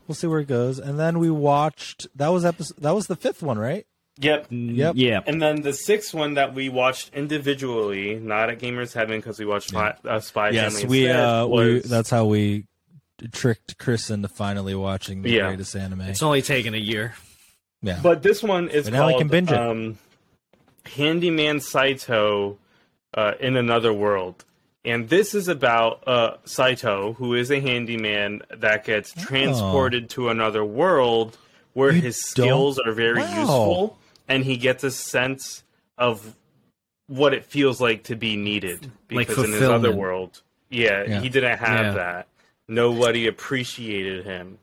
[0.08, 0.80] we'll see where it goes.
[0.80, 2.08] And then we watched.
[2.16, 2.78] That was episode.
[2.82, 3.86] That was the fifth one, right?
[4.18, 4.48] Yep.
[4.50, 4.94] Yep.
[4.98, 5.20] Yeah.
[5.28, 9.46] And then the sixth one that we watched individually, not at Gamers Heaven because we
[9.46, 11.06] watched Spy, uh, Spy yes, Family we.
[11.08, 11.80] instead, Uh, we.
[11.80, 12.66] That's how we
[13.32, 15.48] tricked Chris into finally watching the Yeah.
[15.48, 16.02] greatest anime.
[16.02, 17.14] It's only taken a year.
[17.82, 18.00] yeah.
[18.02, 19.58] But this one is But now I called can binge it.
[19.58, 19.98] um,
[20.86, 22.58] Handyman Saito
[23.14, 24.46] uh, in Another World.
[24.86, 30.64] And this is about uh, Saito, who is a handyman that gets transported to another
[30.64, 31.38] world
[31.74, 31.94] where Oh.
[31.94, 33.40] You his skills are very Wow.
[33.40, 33.98] useful
[34.28, 35.64] and he gets a sense
[35.98, 36.36] of
[37.08, 38.92] what it feels like to be needed.
[39.12, 41.22] Like Because in his other world, yeah, Yeah.
[41.22, 41.92] he didn't have Yeah.
[41.94, 42.28] that.
[42.70, 44.60] Nobody appreciated him.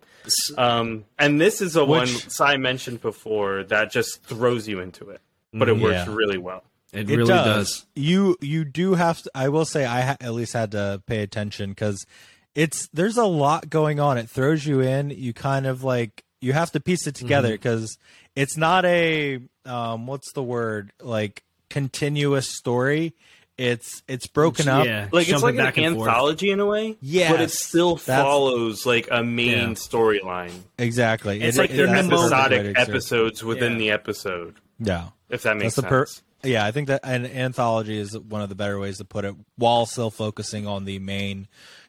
[0.57, 5.11] Um, and this is a one Which- Sai mentioned before that just throws you into
[5.11, 5.21] it,
[5.53, 6.15] but it works Yeah.
[6.15, 6.65] really well.
[6.93, 7.85] It, It really does.
[7.95, 9.31] You you do have to.
[9.35, 12.07] I will say I ha- at least had to pay attention because
[12.55, 14.19] it's there's a lot going on.
[14.19, 15.11] It throws you in.
[15.11, 17.99] You kind of like you have to piece it together because
[18.37, 23.15] it's not a um what's the word like continuous story.
[23.59, 24.85] It's it's broken up.
[24.85, 26.09] Yeah, Like it's like back an and forth.
[26.09, 29.75] anthology in a way, Yeah, but it still follows like a main Yeah.
[29.75, 30.53] storyline.
[30.79, 31.41] Exactly.
[31.43, 33.79] It's It- like it- they're that's the perfect way episodic episodes within Yeah.
[33.79, 35.09] the episode, Yeah.
[35.31, 36.23] if that makes That's the sense.
[36.43, 39.25] per- yeah, I think that an anthology is one of the better ways to put
[39.25, 41.49] it, while still focusing on the main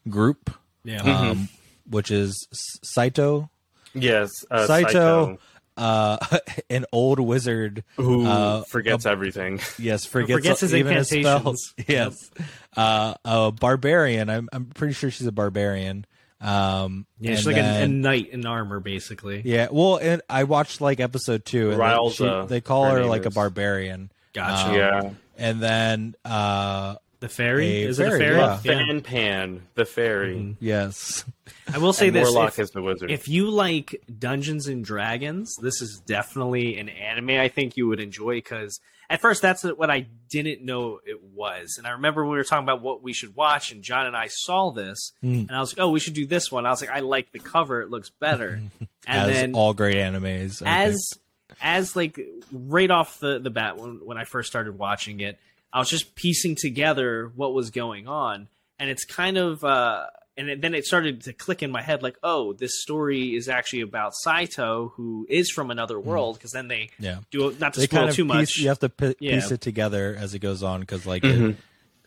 [0.10, 0.50] group,
[0.86, 1.02] Yeah.
[1.02, 1.50] um,
[1.90, 2.48] which is
[2.82, 3.50] Saito,
[3.94, 5.40] yes, uh, Saito, Saito,
[5.78, 6.18] uh,
[6.70, 9.60] an old wizard who uh, forgets everything.
[9.78, 11.74] Yes, forgets, forgets his even his spells.
[11.88, 12.32] Yes,
[12.76, 14.30] uh, a barbarian.
[14.30, 16.06] I'm I'm pretty sure she's a barbarian.
[16.40, 19.42] Um, Yeah, she's and like a, a knight in armor, basically.
[19.44, 19.70] yeah.
[19.72, 23.06] Well, and I watched like episode two, and Ryle's, she- uh, they call her her
[23.06, 24.12] like a barbarian.
[24.34, 24.70] Gotcha.
[24.70, 28.38] Um, yeah, and then uh The fairy A is it a fairy, fairy?
[28.38, 28.58] yeah.
[28.58, 30.36] Fan Pan, the fairy.
[30.36, 30.58] Mhm.
[30.60, 31.26] Yes.
[31.74, 33.10] I will say and this: Warlock if, is the wizard.
[33.10, 38.00] if you like Dungeons and Dragons, this is definitely an anime I think you would
[38.00, 41.76] enjoy because at first that's what I didn't know it was.
[41.78, 44.28] And I remember we were talking about what we should watch, and John and I
[44.30, 45.48] saw this, Mm.
[45.48, 47.32] and I was like, "Oh, we should do this one." I was like, "I like
[47.32, 48.62] the cover; it looks better."
[49.10, 50.62] And as then all great animes.
[50.62, 51.14] I as
[51.62, 52.20] as like
[52.52, 55.40] right off the the bat when when I first started watching it,
[55.74, 58.48] I was just piecing together what was going on,
[58.80, 60.06] and it's kind of uh
[60.40, 63.50] and it, then it started to click in my head like, oh, this story is
[63.50, 67.20] actually about Saito who is from another world because then they yeah.
[67.32, 68.58] do not to They spoil kind of too piece, much.
[68.58, 69.36] You have to pi- Yeah.
[69.36, 71.56] piece it together as it goes on because like Mhm.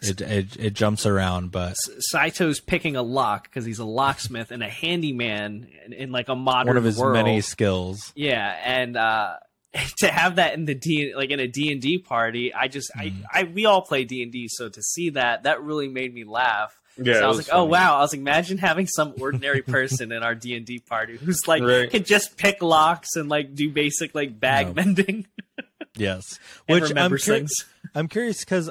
[0.01, 1.77] it, it, it it jumps around, but
[2.13, 6.37] Saito's picking a lock because he's a locksmith and a handyman in, in like a
[6.37, 7.13] modern one of his world.
[7.15, 8.13] many skills.
[8.15, 9.35] Yeah, and uh
[9.99, 13.23] to have that in the D like in a D&D party, I just Mm.
[13.33, 16.75] I, I we all play D&D so to see that that really made me laugh.
[16.97, 20.11] yeah, so I was like, "Oh wow!" I was like, "Imagine having some ordinary person
[20.13, 21.89] in our D and D party who's like Right.
[21.91, 24.73] can just pick locks and like do basic like bag No.
[24.75, 25.27] mending
[25.97, 27.53] Yes, which I'm remembers cur- things."
[27.95, 28.71] I'm curious because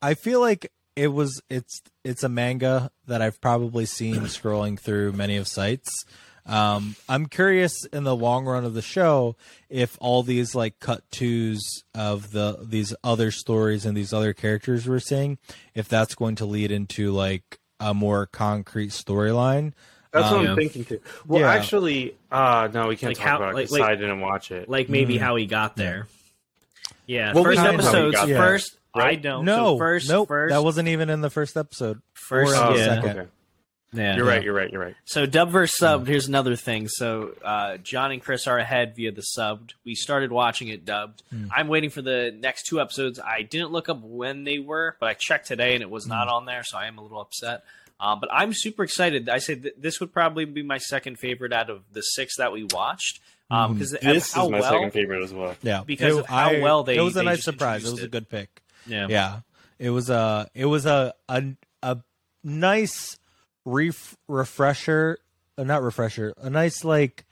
[0.00, 5.12] I feel like it was it's it's a manga that I've probably seen scrolling through
[5.12, 5.90] many of sites.
[6.44, 9.36] Um, I'm curious in the long run of the show
[9.70, 11.60] if all these like cut twos
[11.94, 15.38] of the these other stories and these other characters we're seeing,
[15.74, 19.72] if that's going to lead into like a more concrete storyline.
[20.12, 20.54] That's what Um, I'm Yeah.
[20.56, 21.00] thinking too.
[21.26, 21.52] Well, Yeah.
[21.52, 24.20] actually, uh no, we can't Like talk how- about it like- 'cause like- I didn't
[24.20, 24.68] watch it.
[24.68, 25.20] Like maybe Mhm.
[25.20, 26.06] how he got there.
[27.06, 28.16] Yeah, Well, first know how he episodes.
[28.16, 28.36] got there.
[28.36, 29.44] First, I don't.
[29.44, 32.00] no, so first, nope, first, that wasn't even in the first episode.
[32.14, 32.52] first.
[32.52, 32.84] or Oh, yeah.
[33.00, 33.18] second.
[33.18, 33.28] okay.
[33.92, 34.16] Yeah.
[34.16, 34.42] You're right.
[34.42, 34.70] You're right.
[34.70, 34.94] You're right.
[35.04, 36.06] So dub versus subbed.
[36.06, 36.88] Here's another thing.
[36.88, 39.72] So uh, John and Chris are ahead via the subbed.
[39.84, 41.22] We started watching it dubbed.
[41.30, 41.46] Hmm.
[41.54, 43.18] I'm waiting for the next two episodes.
[43.20, 46.28] I didn't look up when they were, but I checked today and it was not
[46.28, 47.64] on there, so I am a little upset.
[48.00, 49.28] Um, but I'm super excited.
[49.28, 52.50] I said th- this would probably be my second favorite out of the six that
[52.52, 54.72] we watched because This how is my well.
[54.72, 55.54] second favorite as well.
[55.62, 57.84] Yeah, Because of how well they- It was a nice surprise.
[57.86, 58.62] It was a good pick.
[58.86, 59.06] Yeah.
[59.08, 59.40] Yeah,
[59.78, 61.44] it was a it was a a
[61.82, 61.98] a
[62.42, 63.18] nice
[63.64, 65.18] ref, refresher,
[65.58, 67.24] uh, not refresher, a nice like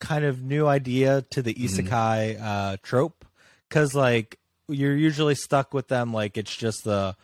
[0.00, 1.86] kind of new idea to the Mm-hmm.
[1.86, 3.24] isekai uh, trope
[3.68, 4.38] because like
[4.68, 7.14] you're usually stuck with them like it's just the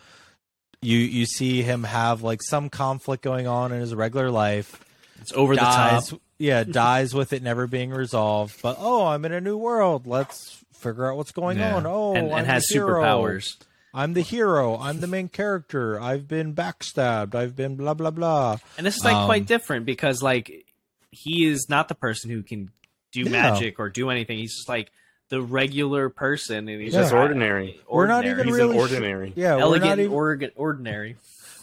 [0.82, 4.78] you you see him have like some conflict going on in his regular life
[5.20, 6.20] It's over the dies, top.
[6.38, 8.60] yeah, dies with it never being resolved.
[8.62, 10.06] But oh, I'm in a new world.
[10.06, 11.76] Let's figure out what's going Yeah.
[11.76, 11.86] on.
[11.86, 13.56] Oh, and, and has the superpowers.
[13.97, 14.76] I'm the hero.
[14.76, 15.99] I'm the main character.
[16.01, 17.34] I've been backstabbed.
[17.34, 18.59] I've been blah blah blah.
[18.76, 20.66] And this is like Um, quite different because like
[21.11, 22.70] he is not the person who can
[23.12, 23.30] do Yeah.
[23.30, 24.38] magic or do anything.
[24.38, 24.92] He's just like
[25.30, 27.01] the regular person, and he's He's Yeah.
[27.03, 27.80] just ordinary.
[27.90, 29.32] We're not even He's really an sure- ordinary.
[29.34, 30.12] Yeah, we're not elegant, even.
[30.12, 31.16] organ, ordinary.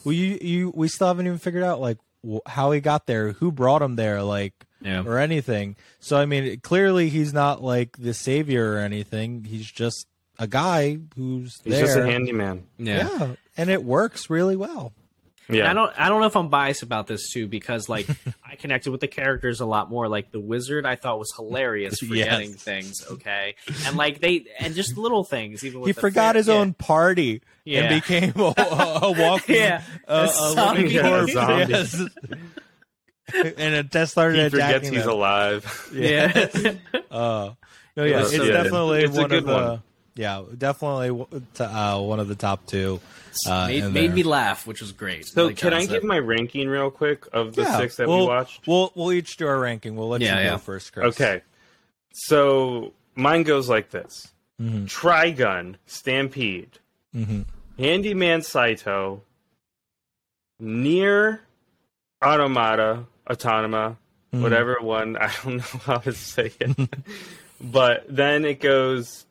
[0.04, 3.34] well, you you we still haven't even figured out like wh- how he got there,
[3.34, 5.76] who brought him there, like Yeah, or anything.
[6.02, 9.46] So I mean, clearly he's not like the savior or anything.
[9.46, 10.08] He's just
[10.40, 11.86] a guy who's He's there.
[11.86, 12.66] just a handyman.
[12.78, 13.08] yeah.
[13.20, 13.28] yeah,
[13.58, 14.94] and it works really well.
[15.50, 15.70] Yeah.
[15.70, 15.92] I don't.
[16.00, 18.08] I don't know if I'm biased about this too because like
[18.50, 20.08] I connected with the characters a lot more.
[20.08, 22.64] Like the wizard, I thought was hilarious forgetting Yes.
[22.64, 23.06] things.
[23.12, 23.56] Okay,
[23.86, 25.66] and like they and just little things.
[25.66, 26.54] Even with He the forgot fair- his yeah.
[26.54, 27.82] own party Yeah.
[27.82, 30.90] and became a, a, a walking, Yeah, a, a a zombie.
[30.94, 31.72] Yeah, zombie.
[31.74, 32.02] Yes.
[33.34, 35.10] and it just started he forgets he's them.
[35.10, 35.90] alive.
[35.94, 36.32] Yeah.
[37.12, 37.52] Uh,
[37.98, 39.54] no, yeah, Yeah, it's so- definitely it's a one good of the.
[39.54, 39.84] one.
[40.16, 43.00] Yeah, definitely to, uh, one of the top two.
[43.48, 45.26] Uh, made, made me laugh, which was great.
[45.26, 45.90] So Like can I said.
[45.90, 48.68] give my ranking real quick of the Yeah, six that we'll, we watched?
[48.68, 49.96] We'll we'll each do our ranking.
[49.96, 51.16] We'll let Yeah, you go first, Chris.
[51.16, 51.42] Okay.
[52.14, 54.28] So mine goes like this:
[54.62, 56.78] Mm-hmm, Trigun, Stampede,
[57.16, 57.42] mm-hmm.
[57.80, 59.24] Handyman Saito,
[60.60, 61.42] Nier
[62.24, 63.98] Automata, Autonoma,
[64.34, 64.42] Mm-hmm.
[64.42, 66.90] whatever one I don't know how to say it.
[67.62, 69.26] but then it goes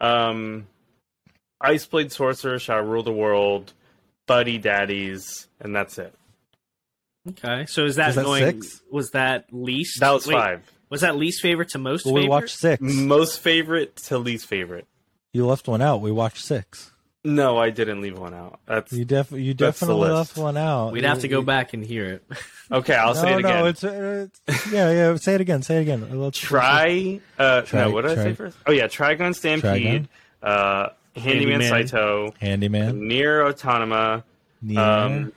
[0.00, 0.66] um
[1.60, 3.72] Ice Blade Sorcerer shall rule the world,
[4.26, 6.14] Buddy Daddies, and that's it.
[7.30, 8.42] Okay, so is that, Was that going?
[8.62, 8.82] six?
[8.90, 10.00] Was that least?
[10.00, 10.72] That was wait, five.
[10.88, 12.80] Was that least favorite to most Well, we watched six.
[12.80, 14.86] Most favorite to least favorite.
[15.32, 16.00] You left one out.
[16.00, 16.92] We watched six.
[17.24, 18.60] No, I didn't leave one out.
[18.66, 20.14] That's You def you That's definitely list.
[20.14, 20.92] left one out.
[20.92, 22.24] We'd have to go back and hear it.
[22.72, 22.94] okay.
[22.94, 23.58] I'll no, say it again.
[23.58, 25.16] No, it's, uh, it's yeah, yeah.
[25.16, 25.62] Say it again.
[25.62, 26.18] Say it again.
[26.20, 27.20] Let's Try.
[27.38, 28.56] Uh, Tri- no, what did I say first?
[28.66, 30.08] Oh yeah, Trigun Stampede,
[30.42, 31.88] uh, Handyman, Handyman.
[31.88, 33.08] Saito, Handyman.
[33.08, 34.22] Nier Autonoma,
[34.62, 35.32] Nier, um,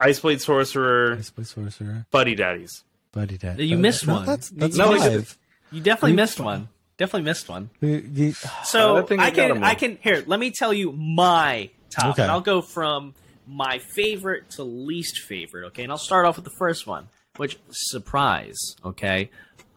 [0.00, 2.84] Ice Blade Sorcerer, Ice Blade Sorcerer, Buddy Daddies.
[3.12, 3.70] Buddy Daddies.
[3.70, 4.26] You Uh, missed no, one.
[4.26, 5.36] That's that's No, five.
[5.70, 6.68] You definitely We- missed one.
[7.02, 7.70] Definitely missed one.
[7.80, 8.32] You- you-
[8.64, 10.22] So I think I I got can 'em I can here.
[10.26, 12.22] Let me tell you my top, Okay.
[12.22, 13.14] and I'll go from
[13.46, 15.66] my favorite to least favorite.
[15.68, 18.56] Okay, and I'll start off with the first one, which surprise.
[18.84, 19.30] Okay,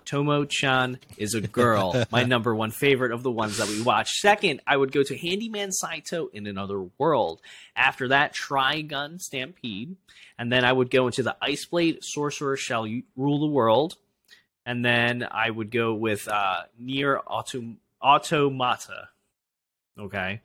[0.06, 4.14] Tomo Chan is a girl, my number one favorite of the ones that we watched.
[4.18, 7.42] Second, I would go to Handyman Saito in Another World.
[7.76, 9.96] After that, Trigun Stampede,
[10.38, 13.96] and then I would go into the Ice Blade Sorcerer Shall Rule the World,
[14.66, 19.10] and then I would go with uh, Nier Autom- Automata.
[20.00, 20.42] Okay.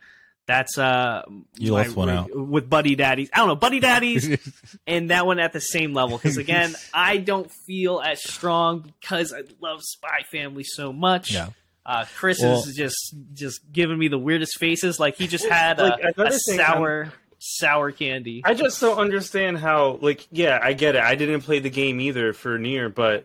[0.46, 1.22] That's uh
[1.58, 2.34] You my- left one out.
[2.36, 3.30] with Buddy Daddies.
[3.32, 4.36] I don't know, Buddy Daddies
[4.86, 9.32] and that one at the same level because again, I don't feel as strong because
[9.32, 11.32] I love Spy Family so much.
[11.32, 11.50] Yeah.
[11.86, 14.98] Uh, Chris Well- is just just giving me the weirdest faces.
[14.98, 18.42] Like he just had a, Like, another a thing sour sour candy.
[18.44, 19.98] I just don't understand how.
[20.02, 21.02] Like, yeah, I get it.
[21.02, 23.24] I didn't play the game either for Nier, but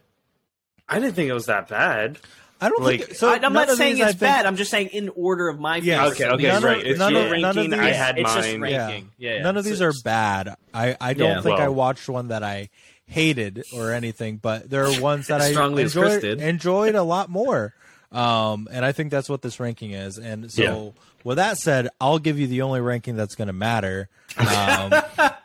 [0.88, 2.18] I didn't think it was that bad.
[2.62, 3.28] I don't Like, think so.
[3.30, 4.46] I, am not saying these, I it's think- bad.
[4.46, 6.22] I'm just saying in order of my Yeah, favorites.
[6.22, 6.80] okay, okay, none right.
[6.80, 8.62] Of, It's none, your of, none of ranking, these, I had it's just mine.
[8.62, 9.12] ranking.
[9.18, 9.42] Yeah, yeah.
[9.44, 10.56] none of these So are bad.
[10.74, 11.42] I, I don't Yeah.
[11.42, 12.70] think I watched one that I
[13.08, 17.74] hated or anything, but there are ones that I Strongly enjoyed, enjoyed a lot more.
[18.12, 20.18] Um, and I think that's what this ranking is.
[20.18, 21.02] And so, Yeah.
[21.26, 24.08] with that said, I'll give you the only ranking that's going to matter.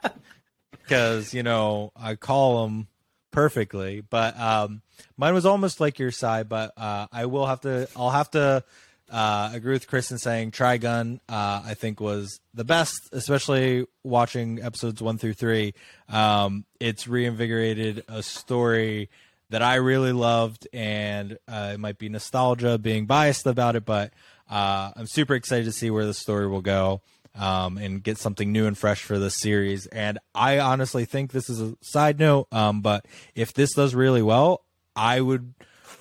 [0.83, 2.89] Because, you know, I call them
[3.31, 4.01] perfectly.
[4.01, 4.83] But um,
[5.17, 8.65] mine was almost like your side, but uh, I will have to, I'll have to
[9.11, 14.63] uh, agree with Chris in saying Trigun, uh, I think was the best, especially watching
[14.63, 15.75] episodes one through three.
[16.09, 19.11] Um, it's reinvigorated a story
[19.51, 24.13] that I really loved, and uh, it might be nostalgia being biased about it, but
[24.49, 27.03] uh, I'm super excited to see where the story will go.
[27.33, 29.87] Um, and get something new and fresh for this series.
[29.87, 32.49] And I honestly think this is a side note.
[32.51, 34.65] Um, but if this does really well,
[35.01, 35.55] I would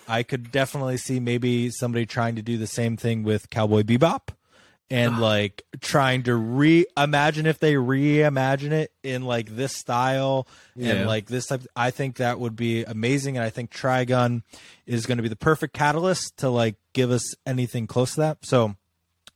[0.07, 4.29] I could definitely see maybe somebody trying to do the same thing with Cowboy Bebop
[4.91, 10.93] and like trying to re imagine if they reimagine it in like this style Yeah.
[10.95, 14.41] and like this type I think that would be amazing and I think Trigun
[14.87, 18.37] is going to be the perfect catalyst to like give us anything close to that.
[18.41, 18.75] So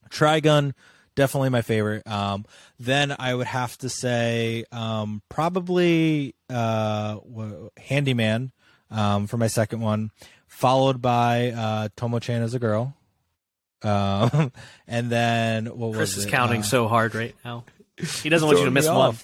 [0.09, 0.73] Trigun
[1.15, 2.07] definitely my favorite.
[2.07, 2.45] Um
[2.79, 7.19] then I would have to say um probably uh
[7.77, 8.51] Handyman
[8.93, 10.11] um for my second one
[10.47, 12.95] followed by uh Tomo-chan as a girl.
[13.81, 14.51] Um
[14.87, 16.29] and then what Chris is it?
[16.29, 17.65] counting Uh, so hard right now.
[17.97, 19.17] He doesn't want you to miss one.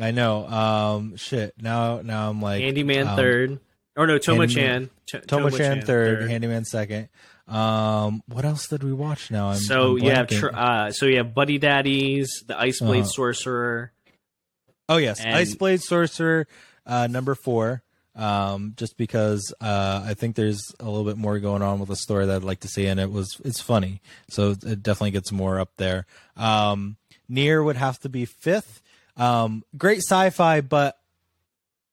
[0.00, 0.46] I know.
[0.46, 1.54] Um shit.
[1.60, 3.60] Now now I'm like Handyman um, third.
[3.96, 4.90] Or no, Tomo Chan.
[5.26, 7.08] Tomo-chan third, Handyman second.
[7.48, 9.48] Um what else did we watch now?
[9.50, 13.00] I'm So I'm you have tr- uh, so you have Buddy Daddies, the Ice Blade
[13.02, 13.08] Uh-huh.
[13.08, 13.92] Sorcerer.
[14.88, 16.46] Oh yes, And- Ice Blade Sorcerer,
[16.84, 17.82] uh, number four.
[18.16, 21.96] Um, just because uh, I think there's a little bit more going on with the
[21.96, 24.00] story that I'd like to see, and it was it's funny,
[24.30, 26.06] so it definitely gets more up there.
[26.34, 26.96] Um,
[27.28, 28.80] Nier would have to be fifth.
[29.18, 30.98] Um, great sci-fi, but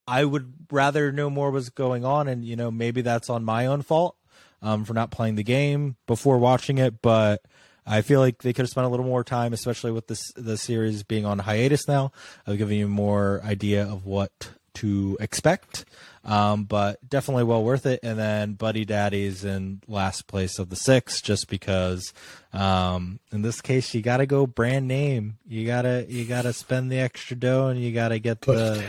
[0.08, 3.66] I would rather know more was going on, and you know maybe that's on my
[3.66, 4.16] own fault
[4.62, 7.42] um, for not playing the game before watching it, but.
[7.86, 10.56] I feel like they could have spent a little more time, especially with this the
[10.56, 12.14] series being on hiatus now,
[12.48, 15.84] of giving you more idea of what to expect.
[16.26, 18.00] Um, but definitely well worth it.
[18.02, 22.14] And then Buddy Daddy's in last place of the six, just because
[22.54, 25.38] um, in this case you got to go brand name.
[25.46, 28.82] You gotta you gotta spend the extra dough, and you gotta get the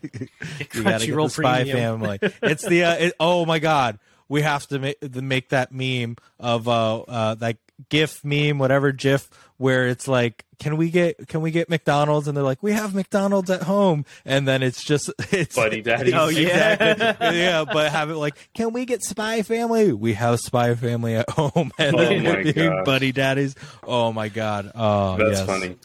[0.72, 2.00] you gotta get the Spy Premium.
[2.00, 2.18] Family.
[2.42, 6.16] It's the uh, it, oh my god, we have to make the, make that meme
[6.38, 7.58] of uh uh like
[7.90, 9.28] GIF meme, whatever GIF,
[9.58, 12.26] where it's like, can we get can we get McDonald's?
[12.26, 16.14] And they're like, we have McDonald's at home, and then it's just it's Buddy Daddies.
[16.16, 16.72] Oh, yeah.
[16.92, 17.38] exactly.
[17.38, 19.92] yeah, but have it like, can we get Spy Family?
[19.92, 22.84] We have Spy Family at home, and Oh then my being gosh.
[22.86, 23.54] Buddy Daddies.
[23.84, 25.46] Oh my god, oh That's yes.
[25.46, 25.76] funny.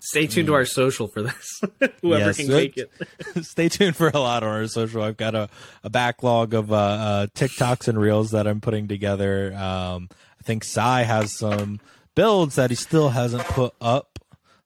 [0.00, 1.60] Stay tuned to our social for this.
[2.02, 2.90] Whoever Yes, can it- make it.
[3.44, 5.02] Stay tuned for a lot on our social.
[5.02, 5.48] I've got a,
[5.82, 9.54] a backlog of uh, uh, TikToks and reels that I'm putting together.
[9.54, 11.80] Um, I think Sai has some
[12.14, 14.18] builds that he still hasn't put up.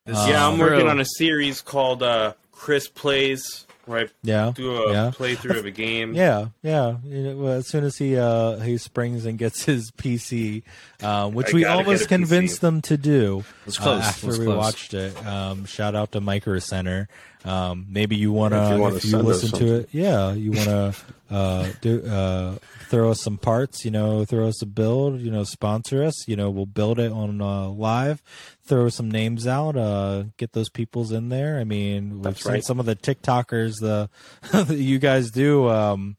[0.07, 0.90] yeah, I'm Um, working True.
[0.90, 5.10] on a series called uh, Chris Plays, where I Yeah, do a yeah.
[5.14, 6.14] playthrough of a game.
[6.14, 6.97] Yeah, yeah.
[7.05, 10.62] You know, well, as soon as he uh, he springs and gets his PC,
[11.02, 12.28] um, which I we gotta almost get a PC.
[12.28, 14.01] convinced them to do was uh, close.
[14.02, 14.56] It after was we close.
[14.59, 15.27] watched it.
[15.27, 17.09] Um, shout out to Micro Center.
[17.49, 20.65] Um, maybe you want If to, you if you listen to it, yeah, you want
[20.65, 20.95] to
[21.35, 22.57] uh, do uh,
[22.89, 23.85] throw us some parts.
[23.87, 25.20] You know, throw us a build.
[25.20, 26.29] You know, sponsor us.
[26.29, 28.23] You know, we'll build it on uh, live.
[28.66, 29.77] Throw some names out.
[29.77, 31.59] Uh, get those peoples in there.
[31.59, 32.65] I mean, we've That's seen right.
[32.65, 34.11] some of the TikTokers the
[34.53, 36.19] that you guys do um,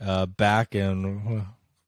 [0.00, 1.44] uh, back in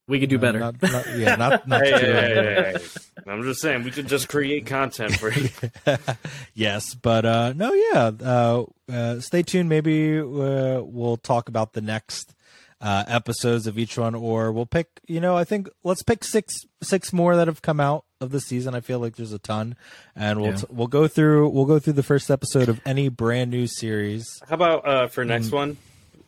[0.08, 0.58] We could do Uh, better.
[0.58, 2.78] not- not- yeah, not not Hey, too- hey, hey, hey.
[3.26, 5.48] I'm just saying we could just create content for you.
[6.54, 8.10] yes, but uh, no, yeah.
[8.20, 9.68] Uh, uh, stay tuned.
[9.68, 12.34] Maybe uh, we'll talk about the next
[12.80, 14.88] uh, episodes of each one, or we'll pick.
[15.06, 18.40] You know, I think let's pick six six more that have come out of the
[18.40, 18.74] season.
[18.74, 19.76] I feel like there's a ton,
[20.16, 20.56] and we'll Yeah.
[20.56, 24.26] t- we'll go through we'll go through the first episode of any brand new series.
[24.48, 25.76] How about uh, for next one?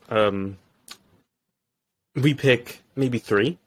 [0.08, 0.58] Um,
[2.14, 3.58] we pick maybe three.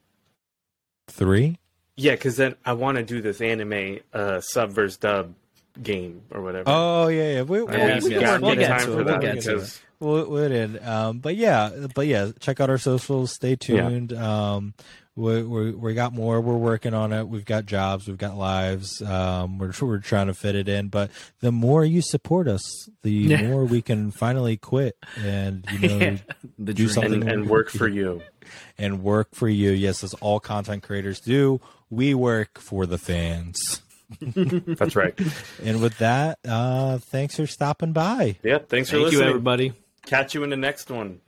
[1.08, 1.58] Three.
[1.96, 5.34] Yeah, because then I want to do this anime uh, sub versus dub
[5.82, 6.64] game or whatever.
[6.66, 7.42] Oh yeah, yeah.
[7.42, 9.20] We, we, Yeah, we we yeah, got we'll get time to it, for we'll that
[9.20, 9.66] get to
[10.00, 10.86] We'll, we'll in.
[10.86, 13.32] Um, but yeah, but yeah, check out our socials.
[13.32, 14.12] Stay tuned.
[14.12, 14.74] Um,
[15.18, 16.40] we, we we got more.
[16.40, 17.28] We're working on it.
[17.28, 18.06] We've got jobs.
[18.06, 19.02] We've got lives.
[19.02, 20.88] Um, we're we're trying to fit it in.
[20.88, 22.62] But the more you support us,
[23.02, 23.42] the Yeah.
[23.48, 26.16] more we can finally quit and you know Yeah,
[26.58, 26.88] the do dream.
[26.88, 28.22] something and, and work for you.
[28.78, 29.70] and work for you.
[29.70, 31.60] Yes, as all content creators do.
[31.90, 33.82] We work for the fans.
[34.20, 35.18] That's right.
[35.64, 38.36] And with that, uh, thanks for stopping by.
[38.42, 39.28] Yeah, thanks for Thank you, listening.
[39.28, 39.72] everybody.
[40.06, 41.20] Catch you in the next one.